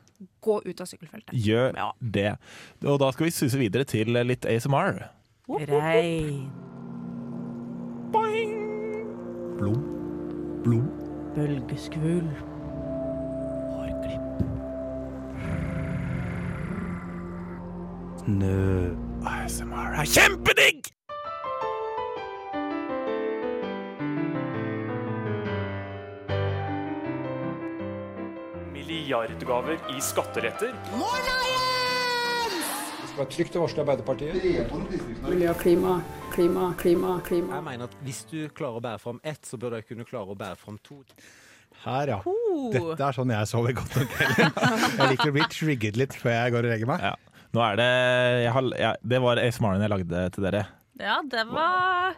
[0.44, 1.36] Gå ut av sykkelfeltet.
[1.36, 2.36] Gjør det.
[2.86, 5.04] Og da skal vi suse videre til litt ASMR.
[5.50, 6.50] Regn.
[8.14, 8.58] Boing.
[9.60, 9.86] Blom.
[10.64, 10.90] Blom.
[11.36, 12.28] Bølgeskvul.
[18.24, 18.96] Snø.
[19.28, 20.83] ASMR er kjempedigg!
[29.04, 30.72] Milliardgaver i skatteletter.
[33.04, 34.46] skal være trygt å varsle Arbeiderpartiet.
[35.26, 35.98] Miljø, klima,
[36.32, 37.58] klima, klima, klima.
[37.58, 40.32] Jeg mener at hvis du klarer å bære fram ett, så bør du kunne klare
[40.32, 41.02] å bære fram to.
[41.84, 42.22] Her, ja.
[42.72, 44.56] Dette er sånn jeg sover godt om kvelden.
[44.96, 47.08] Jeg liker å bli trigget litt før jeg går og legger meg.
[47.54, 47.92] Nå er det
[48.46, 50.64] jeg har, jeg, Det var ASMR-en jeg lagde til dere.
[51.04, 52.16] Ja, det var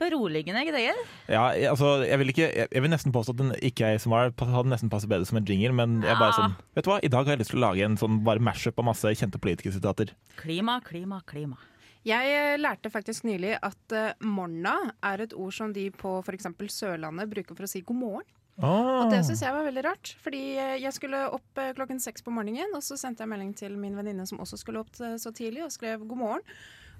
[0.00, 0.98] beroligende greier.
[1.28, 3.98] Ja, jeg, altså, jeg, vil ikke, jeg, jeg vil nesten påstå at den ikke er
[4.00, 4.32] ASMR.
[4.40, 7.12] Hadde nesten passet bedre som en jingle, men jeg bare sånn Vet du hva, i
[7.12, 10.14] dag har jeg lyst til å lage en sånn bare mashup av masse kjente politikersitater.
[10.40, 11.60] Klima, klima, klima.
[12.06, 14.72] Jeg eh, lærte faktisk nylig at uh, morna
[15.04, 16.48] er et ord som de på f.eks.
[16.72, 18.28] Sørlandet bruker for å si god morgen.
[18.60, 19.04] Ah.
[19.04, 20.14] Og det syns jeg var veldig rart.
[20.24, 23.76] Fordi eh, jeg skulle opp klokken seks på morgenen, og så sendte jeg melding til
[23.80, 26.46] min venninne som også skulle opp så tidlig, og skrev god morgen.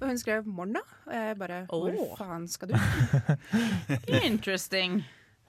[0.01, 0.81] Og hun skrev 'morna'.
[1.07, 2.17] Og jeg bare Hvor oh.
[2.19, 2.77] faen skal du?
[4.25, 5.03] Interesting.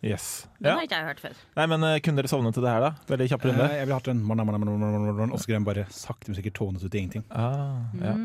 [0.04, 0.48] Yes.
[0.60, 0.74] Den Ja.
[0.76, 1.34] har ikke jeg hørt før.
[1.56, 2.92] Nei, men uh, Kunne dere sovne til det her, da?
[3.08, 3.64] Veldig kjapp runde.
[3.68, 5.86] Uh, Jeg ville hatt en morna, morna, morna, morna, morna, morna, og så den bare
[5.94, 7.24] sakte, men sikkert tånet ut i ingenting.
[7.30, 8.16] Ah, ja.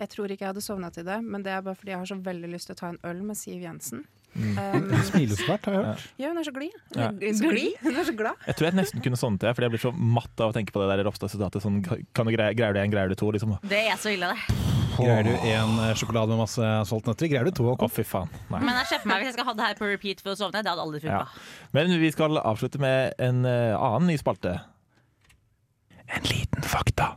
[0.00, 2.06] Jeg tror ikke jeg hadde sovna til det, men det er bare fordi jeg har
[2.08, 4.06] så veldig lyst til å ta en øl med Siv Jensen.
[4.34, 4.56] Mm.
[4.60, 6.04] Um, Hun smiler så fælt, har jeg hørt.
[6.22, 6.80] ja, hun er så glad.
[6.96, 7.08] Ja.
[7.10, 8.34] Hun er så glad.
[8.46, 10.56] Jeg tror jeg nesten kunne sovnet til det, fordi jeg blir så matt av å
[10.56, 11.60] tenke på det der Ropstad-sitatet.
[11.66, 13.28] Sånn, kan du greie, greier du en, greier du to?
[13.34, 13.58] Liksom.
[13.68, 14.69] Det er så ille, det.
[15.02, 17.68] Greier du en eh, sjokolade med masse saltnøtter, greier du to.
[17.74, 18.30] Å, fy faen.
[18.52, 18.60] Nei.
[18.64, 20.38] Men jeg ser for meg hvis jeg skal ha det her på repeat for å
[20.38, 21.24] sovne, det hadde aldri Ja.
[21.76, 24.58] Men vi skal avslutte med en eh, annen ny spalte.
[26.10, 27.12] En liten fakta.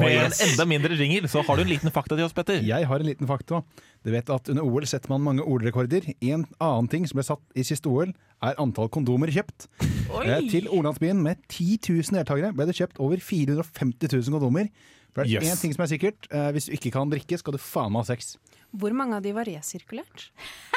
[0.00, 2.58] Med en enda mindre ringer, så har du en liten fakta til oss, Petter.
[2.66, 3.60] Jeg har en liten fakta.
[4.04, 6.08] Du vet at Under OL setter man mange OL-rekorder.
[6.26, 8.10] En annen ting som ble satt i siste OL,
[8.44, 9.68] er antall kondomer kjøpt.
[10.10, 10.24] Oi.
[10.26, 14.68] Eh, til Olandsbyen med 10 000 deltakere ble det kjøpt over 450 000 kondomer.
[15.14, 15.52] For det er Yes.
[15.54, 16.26] én ting som er sikkert.
[16.30, 18.36] eh, hvis du ikke kan drikke, skal du faen meg ha sex.
[18.74, 20.28] Hvor mange av de var resirkulert?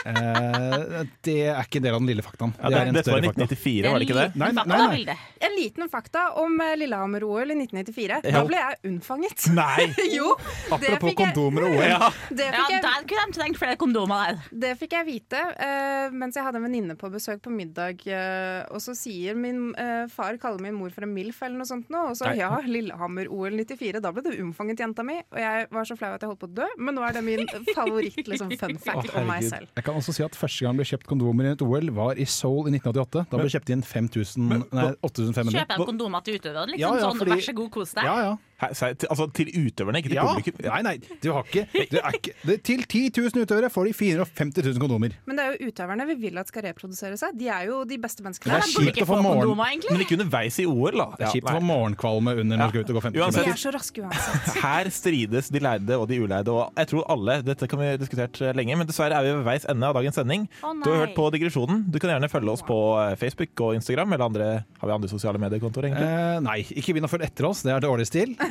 [0.05, 2.53] Eh, det er ikke en del av den lille faktaen.
[2.61, 3.47] Ja, det det- er en dette var større fakta.
[3.47, 4.35] 1994, var det ikke det?
[4.37, 5.15] Nei, nei, nei, nei.
[5.47, 8.19] En liten fakta om eh, Lillehammer-OL i 1994.
[8.23, 8.31] Ja.
[8.37, 9.47] Da ble jeg unnfanget.
[9.57, 9.87] Nei!
[10.17, 10.35] jo,
[10.71, 11.87] Apropos jeg- kondomer og OL.
[11.89, 12.11] Ja.
[12.37, 14.39] Det Ja, fikk jeg, der kunne de trengt flere kondomer der.
[14.65, 18.03] det fikk jeg vite uh, mens jeg hadde en venninne på besøk på middag.
[18.07, 21.65] uh, og så sier min uh, far kaller min mor for en MILF eller noe
[21.69, 22.05] sånt nå.
[22.11, 22.37] Og så Nei.
[22.43, 24.01] ja, Lillehammer-OL 94.
[24.03, 25.17] Da ble du unnfanget, jenta mi.
[25.33, 26.67] Og jeg var så flau at jeg holdt på å dø.
[26.77, 27.43] Men nå er det min
[27.87, 29.67] favoritt liksom, fun fact om meg selv.
[29.75, 32.19] Jeg kan også si at Første gang det ble kjøpt kondomer i et OL, var
[32.19, 33.25] i Seoul i 1988.
[33.31, 35.55] Da ble det kjøpt inn 5000, nei, 8500.
[35.57, 36.73] Kjøper de kondomer til utøverne?
[36.75, 38.03] Liksom, Ja, ja, sånn, fordi- Vær så god, kos deg.
[38.03, 38.35] Ja, ja.
[38.57, 38.67] Hæ,
[38.97, 40.23] til- altså til utøverne, ikke til Ja.
[40.33, 40.55] publikum?
[40.65, 43.93] Nei, nei, du har ikke, du er ikke det, Til 10 000 utøvere får de
[43.93, 45.11] 450 000 kondomer.
[45.27, 47.37] Men det er jo utøverne vi vil at skal reprodusere seg.
[47.37, 48.57] De er jo de beste menneskene.
[48.57, 49.55] Det er kjipt å få morgen...
[49.91, 51.05] Men ikke underveis i OL, da.
[51.19, 53.45] Det er kjipt å få morgenkvalme under når du skal ut og gå 50 Uansett.
[53.45, 53.53] De km.
[53.53, 54.57] er så raske uansett.
[54.63, 58.39] Her strides de lærde og de uleide, og jeg tror alle Dette kan vi diskutert
[58.41, 60.47] eh, lenge, men dessverre er vi ved veis ende av dagens sending.
[60.65, 61.83] Oh, du har hørt på Digresjonen.
[61.91, 64.49] Du kan gjerne følge oss på eh, Facebook og Instagram, eller andre,
[64.81, 66.07] har vi andre sosiale mediekontoer, egentlig?
[66.09, 67.63] Eh, nei, ikke begynn å følge etter oss.
[67.65, 68.35] Det er dårlig stil.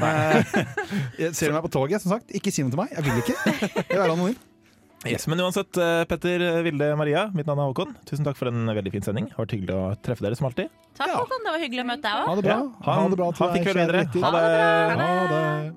[1.17, 2.31] Eh, ser du meg på toget, som sagt.
[2.37, 2.91] Ikke si noe til meg.
[2.93, 3.35] Jeg vil ikke.
[3.57, 4.37] Jeg vil være anonym.
[5.07, 5.79] Yes, men uansett,
[6.11, 7.95] Petter, Vilde, Maria, mitt navn er Håkon.
[8.09, 9.29] Tusen takk for en veldig fin sending.
[9.31, 10.73] Det Har vært hyggelig å treffe dere som alltid.
[10.99, 11.47] Takk, Håkon.
[11.47, 12.59] Det var hyggelig å møte deg Ha det bra.
[12.87, 15.03] Ha, Ha det bra til ha, deg, Ha, Ha det.
[15.03, 15.75] Ha det.